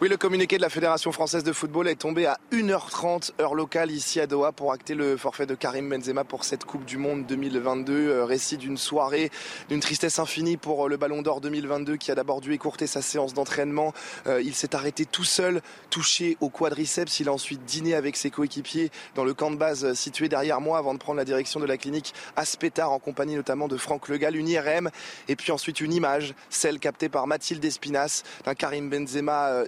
Oui, 0.00 0.08
le 0.08 0.16
communiqué 0.16 0.58
de 0.58 0.62
la 0.62 0.68
Fédération 0.68 1.10
française 1.10 1.42
de 1.42 1.52
football 1.52 1.88
est 1.88 1.96
tombé 1.96 2.24
à 2.24 2.38
1h30 2.52 3.32
heure 3.40 3.56
locale 3.56 3.90
ici 3.90 4.20
à 4.20 4.28
Doha 4.28 4.52
pour 4.52 4.70
acter 4.70 4.94
le 4.94 5.16
forfait 5.16 5.44
de 5.44 5.56
Karim 5.56 5.88
Benzema 5.88 6.22
pour 6.22 6.44
cette 6.44 6.64
Coupe 6.64 6.84
du 6.84 6.98
Monde 6.98 7.26
2022. 7.26 7.92
Euh, 7.92 8.24
récit 8.24 8.58
d'une 8.58 8.76
soirée 8.76 9.32
d'une 9.68 9.80
tristesse 9.80 10.20
infinie 10.20 10.56
pour 10.56 10.86
euh, 10.86 10.88
le 10.88 10.96
Ballon 10.98 11.20
d'Or 11.22 11.40
2022 11.40 11.96
qui 11.96 12.12
a 12.12 12.14
d'abord 12.14 12.40
dû 12.40 12.52
écourter 12.52 12.86
sa 12.86 13.02
séance 13.02 13.34
d'entraînement. 13.34 13.92
Euh, 14.28 14.40
il 14.40 14.54
s'est 14.54 14.76
arrêté 14.76 15.04
tout 15.04 15.24
seul, 15.24 15.62
touché 15.90 16.36
au 16.40 16.48
quadriceps. 16.48 17.18
Il 17.18 17.28
a 17.28 17.32
ensuite 17.32 17.64
dîné 17.64 17.94
avec 17.94 18.16
ses 18.16 18.30
coéquipiers 18.30 18.92
dans 19.16 19.24
le 19.24 19.34
camp 19.34 19.50
de 19.50 19.56
base 19.56 19.94
situé 19.94 20.28
derrière 20.28 20.60
moi 20.60 20.78
avant 20.78 20.94
de 20.94 21.00
prendre 21.00 21.18
la 21.18 21.24
direction 21.24 21.58
de 21.58 21.66
la 21.66 21.76
clinique 21.76 22.14
Aspetar 22.36 22.92
en 22.92 23.00
compagnie 23.00 23.34
notamment 23.34 23.66
de 23.66 23.76
Franck 23.76 24.08
Legal, 24.08 24.36
une 24.36 24.48
IRM 24.48 24.90
et 25.26 25.34
puis 25.34 25.50
ensuite 25.50 25.80
une 25.80 25.92
image, 25.92 26.34
celle 26.50 26.78
captée 26.78 27.08
par 27.08 27.26
Mathilde 27.26 27.64
Espinas 27.64 28.22
d'un 28.44 28.54
Karim 28.54 28.88
Benzema 28.88 29.64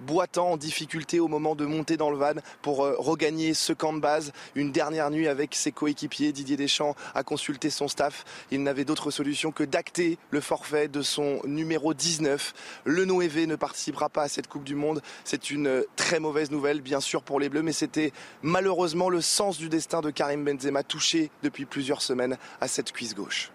boitant, 0.00 0.52
en 0.52 0.56
difficulté 0.56 1.20
au 1.20 1.28
moment 1.28 1.54
de 1.54 1.64
monter 1.64 1.96
dans 1.96 2.10
le 2.10 2.16
van 2.16 2.34
pour 2.62 2.84
euh, 2.84 2.94
regagner 2.98 3.54
ce 3.54 3.72
camp 3.72 3.92
de 3.92 4.00
base. 4.00 4.32
Une 4.54 4.72
dernière 4.72 5.10
nuit 5.10 5.28
avec 5.28 5.54
ses 5.54 5.72
coéquipiers, 5.72 6.32
Didier 6.32 6.56
Deschamps 6.56 6.94
a 7.14 7.22
consulté 7.22 7.70
son 7.70 7.88
staff. 7.88 8.24
Il 8.50 8.62
n'avait 8.62 8.84
d'autre 8.84 9.10
solution 9.10 9.52
que 9.52 9.64
d'acter 9.64 10.18
le 10.30 10.40
forfait 10.40 10.88
de 10.88 11.02
son 11.02 11.40
numéro 11.44 11.94
19. 11.94 12.54
Le 12.84 13.04
Noévé 13.04 13.46
ne 13.46 13.56
participera 13.56 14.08
pas 14.08 14.22
à 14.22 14.28
cette 14.28 14.48
Coupe 14.48 14.64
du 14.64 14.74
Monde. 14.74 15.02
C'est 15.24 15.50
une 15.50 15.66
euh, 15.66 15.84
très 15.96 16.20
mauvaise 16.20 16.50
nouvelle, 16.50 16.80
bien 16.80 17.00
sûr, 17.00 17.22
pour 17.22 17.40
les 17.40 17.48
Bleus, 17.48 17.62
mais 17.62 17.72
c'était 17.72 18.12
malheureusement 18.42 19.08
le 19.08 19.20
sens 19.20 19.58
du 19.58 19.68
destin 19.68 20.00
de 20.00 20.10
Karim 20.10 20.44
Benzema, 20.44 20.82
touché 20.82 21.30
depuis 21.42 21.64
plusieurs 21.64 22.02
semaines 22.02 22.38
à 22.60 22.68
cette 22.68 22.92
cuisse 22.92 23.14
gauche. 23.14 23.50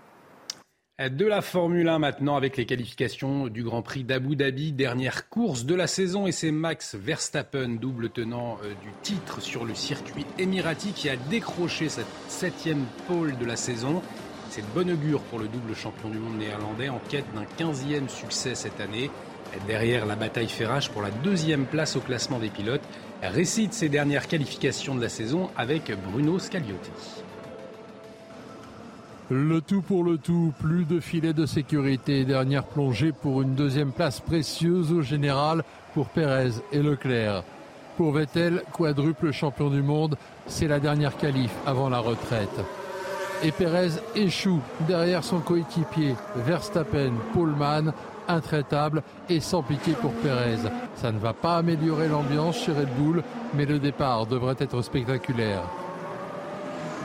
De 0.99 1.25
la 1.25 1.41
Formule 1.41 1.89
1 1.89 1.97
maintenant 1.97 2.35
avec 2.35 2.55
les 2.55 2.67
qualifications 2.67 3.47
du 3.47 3.63
Grand 3.63 3.81
Prix 3.81 4.03
d'Abu 4.03 4.35
Dhabi, 4.35 4.73
dernière 4.73 5.27
course 5.27 5.65
de 5.65 5.73
la 5.73 5.87
saison 5.87 6.27
et 6.27 6.31
c'est 6.31 6.51
Max 6.51 6.93
Verstappen, 6.93 7.69
double 7.81 8.11
tenant 8.11 8.59
euh, 8.63 8.75
du 8.75 8.91
titre 9.01 9.41
sur 9.41 9.65
le 9.65 9.73
circuit 9.73 10.27
émirati 10.37 10.91
qui 10.91 11.09
a 11.09 11.15
décroché 11.15 11.89
cette 11.89 12.05
septième 12.27 12.85
pole 13.07 13.35
de 13.39 13.43
la 13.43 13.55
saison. 13.55 14.03
C'est 14.51 14.61
de 14.61 14.67
bon 14.75 14.87
augure 14.87 15.21
pour 15.21 15.39
le 15.39 15.47
double 15.47 15.73
champion 15.73 16.09
du 16.09 16.19
monde 16.19 16.37
néerlandais 16.37 16.89
en 16.89 16.99
quête 17.09 17.25
d'un 17.33 17.45
quinzième 17.45 18.07
succès 18.07 18.53
cette 18.53 18.79
année. 18.79 19.09
Derrière 19.65 20.05
la 20.05 20.15
bataille 20.15 20.47
fait 20.47 20.67
rage 20.67 20.91
pour 20.91 21.01
la 21.01 21.09
deuxième 21.09 21.65
place 21.65 21.95
au 21.95 22.01
classement 22.01 22.37
des 22.37 22.49
pilotes, 22.49 22.87
récite 23.23 23.73
ses 23.73 23.89
dernières 23.89 24.27
qualifications 24.27 24.93
de 24.93 25.01
la 25.01 25.09
saison 25.09 25.49
avec 25.57 25.91
Bruno 26.11 26.37
Scagliotti. 26.37 26.91
Le 29.29 29.61
tout 29.61 29.81
pour 29.81 30.03
le 30.03 30.17
tout, 30.17 30.53
plus 30.59 30.83
de 30.83 30.99
filet 30.99 31.31
de 31.31 31.45
sécurité. 31.45 32.25
Dernière 32.25 32.65
plongée 32.65 33.13
pour 33.13 33.41
une 33.41 33.55
deuxième 33.55 33.93
place 33.93 34.19
précieuse 34.19 34.91
au 34.91 35.01
général 35.01 35.63
pour 35.93 36.07
Pérez 36.07 36.51
et 36.73 36.81
Leclerc. 36.81 37.43
Pour 37.95 38.11
Vettel, 38.11 38.63
quadruple 38.73 39.31
champion 39.31 39.69
du 39.69 39.81
monde, 39.81 40.17
c'est 40.45 40.67
la 40.67 40.79
dernière 40.79 41.15
qualif 41.15 41.51
avant 41.65 41.89
la 41.89 41.99
retraite. 41.99 42.59
Et 43.43 43.51
Perez 43.51 43.91
échoue 44.13 44.61
derrière 44.87 45.23
son 45.23 45.39
coéquipier 45.39 46.15
Verstappen, 46.35 47.13
Pullman, 47.33 47.93
intraitable 48.27 49.03
et 49.29 49.39
sans 49.39 49.63
pitié 49.63 49.93
pour 49.93 50.11
Perez. 50.15 50.69
Ça 50.95 51.13
ne 51.13 51.19
va 51.19 51.33
pas 51.33 51.57
améliorer 51.57 52.09
l'ambiance 52.09 52.57
chez 52.57 52.73
Red 52.73 52.89
Bull, 52.97 53.23
mais 53.53 53.65
le 53.65 53.79
départ 53.79 54.25
devrait 54.25 54.55
être 54.59 54.81
spectaculaire. 54.81 55.63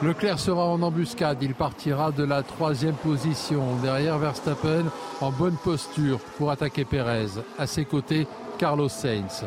Leclerc 0.00 0.38
sera 0.38 0.64
en 0.64 0.80
embuscade, 0.82 1.42
il 1.42 1.54
partira 1.54 2.12
de 2.12 2.22
la 2.22 2.44
troisième 2.44 2.94
position 2.94 3.76
derrière 3.82 4.18
Verstappen 4.18 4.84
en 5.20 5.32
bonne 5.32 5.56
posture 5.56 6.20
pour 6.36 6.52
attaquer 6.52 6.84
Perez. 6.84 7.40
À 7.58 7.66
ses 7.66 7.84
côtés, 7.84 8.28
Carlos 8.58 8.88
Sainz. 8.88 9.44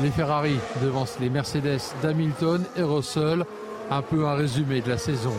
Les 0.00 0.10
Ferrari 0.10 0.56
devancent 0.82 1.20
les 1.20 1.30
Mercedes 1.30 1.94
d'Hamilton 2.02 2.64
et 2.76 2.82
Russell. 2.82 3.44
Un 3.90 4.02
peu 4.02 4.26
un 4.26 4.34
résumé 4.34 4.80
de 4.80 4.90
la 4.90 4.98
saison. 4.98 5.34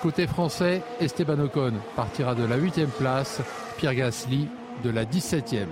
Côté 0.00 0.28
français, 0.28 0.82
Esteban 1.00 1.40
Ocon 1.40 1.74
partira 1.96 2.34
de 2.36 2.44
la 2.44 2.56
8e 2.56 2.86
place, 2.86 3.40
Pierre 3.76 3.96
Gasly 3.96 4.48
de 4.84 4.90
la 4.90 5.04
17e. 5.04 5.66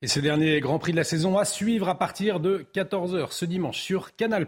Et 0.00 0.06
ce 0.06 0.20
dernier 0.20 0.60
Grand 0.60 0.78
Prix 0.78 0.92
de 0.92 0.96
la 0.96 1.02
saison 1.02 1.38
à 1.38 1.44
suivre 1.44 1.88
à 1.88 1.98
partir 1.98 2.38
de 2.38 2.64
14h 2.72 3.32
ce 3.32 3.44
dimanche 3.44 3.80
sur 3.80 4.14
Canal+. 4.14 4.46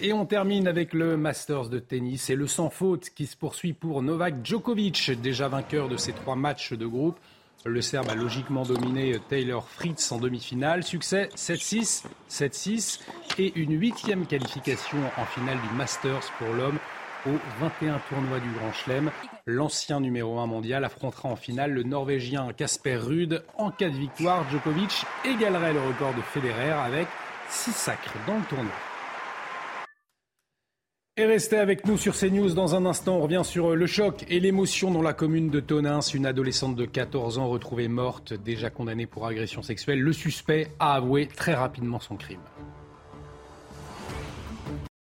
Et 0.00 0.12
on 0.12 0.26
termine 0.26 0.66
avec 0.66 0.94
le 0.94 1.16
Masters 1.16 1.68
de 1.68 1.78
tennis 1.78 2.28
et 2.28 2.34
le 2.34 2.48
sans 2.48 2.70
faute 2.70 3.10
qui 3.10 3.26
se 3.26 3.36
poursuit 3.36 3.72
pour 3.72 4.02
Novak 4.02 4.44
Djokovic, 4.44 5.12
déjà 5.22 5.46
vainqueur 5.46 5.88
de 5.88 5.96
ses 5.96 6.12
trois 6.12 6.34
matchs 6.34 6.72
de 6.72 6.86
groupe. 6.86 7.20
Le 7.64 7.80
Serbe 7.80 8.08
a 8.08 8.16
logiquement 8.16 8.64
dominé 8.64 9.16
Taylor 9.28 9.68
Fritz 9.68 10.10
en 10.10 10.18
demi-finale. 10.18 10.82
Succès 10.82 11.28
7-6, 11.36 12.06
7-6 12.28 13.00
et 13.38 13.52
une 13.60 13.78
huitième 13.78 14.26
qualification 14.26 14.98
en 15.16 15.24
finale 15.24 15.58
du 15.70 15.76
Masters 15.76 16.32
pour 16.36 16.48
l'homme 16.48 16.80
au 17.26 17.38
21 17.60 18.00
tournoi 18.08 18.40
du 18.40 18.50
Grand 18.50 18.72
Chelem. 18.72 19.10
L'ancien 19.46 20.00
numéro 20.00 20.38
1 20.38 20.46
mondial 20.46 20.84
affrontera 20.84 21.28
en 21.28 21.36
finale 21.36 21.72
le 21.72 21.82
Norvégien 21.82 22.52
Casper 22.52 22.96
Ruud. 22.96 23.42
En 23.56 23.70
cas 23.70 23.88
de 23.88 23.96
victoire, 23.96 24.48
Djokovic 24.50 25.04
égalerait 25.24 25.72
le 25.72 25.80
record 25.80 26.14
de 26.14 26.22
Federer 26.22 26.70
avec 26.70 27.06
6 27.48 27.72
sacres 27.72 28.14
dans 28.26 28.36
le 28.36 28.44
tournoi. 28.44 28.72
Et 31.16 31.26
restez 31.26 31.58
avec 31.58 31.86
nous 31.86 31.98
sur 31.98 32.16
CNews 32.16 32.54
dans 32.54 32.74
un 32.74 32.86
instant. 32.86 33.16
On 33.16 33.20
revient 33.20 33.42
sur 33.44 33.76
le 33.76 33.86
choc 33.86 34.24
et 34.28 34.40
l'émotion 34.40 34.90
dans 34.90 35.02
la 35.02 35.12
commune 35.12 35.50
de 35.50 35.60
Tonins. 35.60 36.00
Une 36.00 36.24
adolescente 36.24 36.76
de 36.76 36.86
14 36.86 37.36
ans 37.36 37.48
retrouvée 37.48 37.88
morte, 37.88 38.32
déjà 38.32 38.70
condamnée 38.70 39.06
pour 39.06 39.26
agression 39.26 39.62
sexuelle. 39.62 40.00
Le 40.00 40.12
suspect 40.14 40.68
a 40.78 40.94
avoué 40.94 41.26
très 41.26 41.52
rapidement 41.52 42.00
son 42.00 42.16
crime. 42.16 42.40